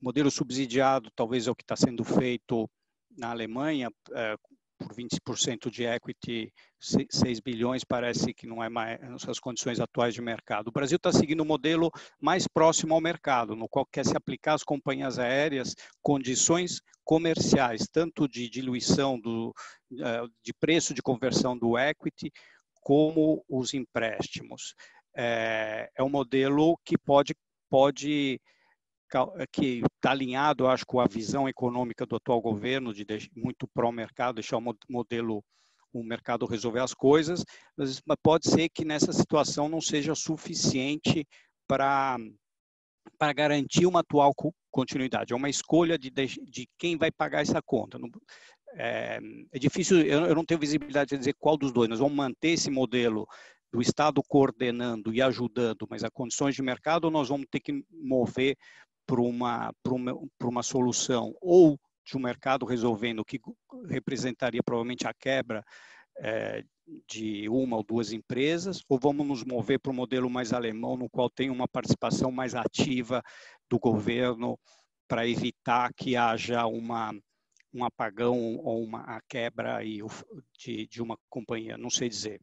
[0.00, 2.68] modelo subsidiado talvez é o que está sendo feito
[3.16, 4.36] na Alemanha, é,
[4.78, 8.98] por 20% de equity, 6 bilhões, parece que não é mais
[9.28, 10.68] as condições atuais de mercado.
[10.68, 14.54] O Brasil está seguindo um modelo mais próximo ao mercado, no qual quer se aplicar
[14.54, 19.54] às companhias aéreas condições comerciais, tanto de diluição do,
[19.98, 22.30] eh, de preço de conversão do equity,
[22.82, 24.74] como os empréstimos.
[25.16, 27.34] É, é um modelo que pode,
[27.70, 28.40] pode
[29.52, 34.58] que está alinhado, acho, com a visão econômica do atual governo, de muito pró-mercado, deixar
[34.58, 35.44] o modelo,
[35.92, 37.44] o mercado resolver as coisas,
[37.76, 41.26] mas pode ser que nessa situação não seja suficiente
[41.66, 42.18] para
[43.18, 44.32] para garantir uma atual
[44.70, 45.32] continuidade.
[45.32, 47.98] É uma escolha de, de quem vai pagar essa conta.
[48.74, 49.18] É,
[49.52, 51.88] é difícil, eu, eu não tenho visibilidade de dizer qual dos dois.
[51.88, 53.26] Nós vamos manter esse modelo
[53.72, 58.56] do Estado coordenando e ajudando, mas a condições de mercado, nós vamos ter que mover
[59.06, 63.40] para uma, uma, uma solução ou de um mercado resolvendo o que
[63.88, 65.64] representaria provavelmente a quebra
[66.18, 66.64] é,
[67.08, 71.10] de uma ou duas empresas, ou vamos nos mover para o modelo mais alemão, no
[71.10, 73.22] qual tem uma participação mais ativa
[73.68, 74.58] do governo
[75.08, 77.12] para evitar que haja uma,
[77.74, 79.80] um apagão ou uma quebra
[80.58, 82.40] de, de uma companhia, não sei dizer.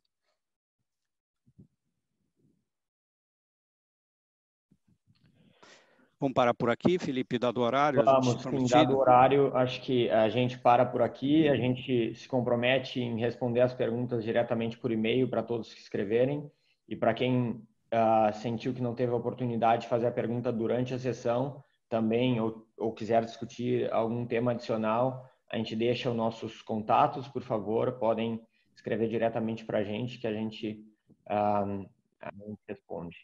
[6.23, 8.01] Vamos parar por aqui, Felipe, dado o horário?
[8.01, 12.29] Vamos, sim, dado o horário, acho que a gente para por aqui, a gente se
[12.29, 16.49] compromete em responder as perguntas diretamente por e-mail para todos que escreverem
[16.87, 20.93] e para quem uh, sentiu que não teve a oportunidade de fazer a pergunta durante
[20.93, 26.61] a sessão, também, ou, ou quiser discutir algum tema adicional, a gente deixa os nossos
[26.61, 28.41] contatos, por favor, podem
[28.73, 30.85] escrever diretamente para a gente que a gente,
[31.29, 31.85] uh,
[32.21, 33.17] a gente responde.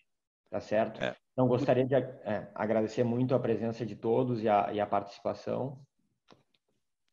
[0.49, 1.01] Tá certo?
[1.01, 1.15] É.
[1.39, 5.79] Então, gostaria de é, agradecer muito a presença de todos e a, e a participação.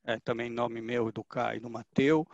[0.05, 2.27] É, também em nome meu, do Caio e do Mateu.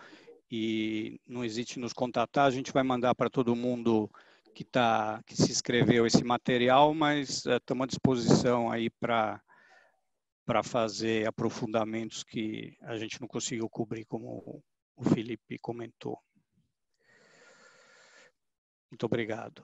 [0.51, 4.11] E não hesite nos contatar, a gente vai mandar para todo mundo
[4.55, 9.38] que, tá, que se inscreveu esse material, mas estamos é, à disposição aí para
[10.47, 14.64] para fazer aprofundamentos que a gente não conseguiu cobrir, como
[14.97, 16.18] o Felipe comentou.
[18.90, 19.62] Muito obrigado.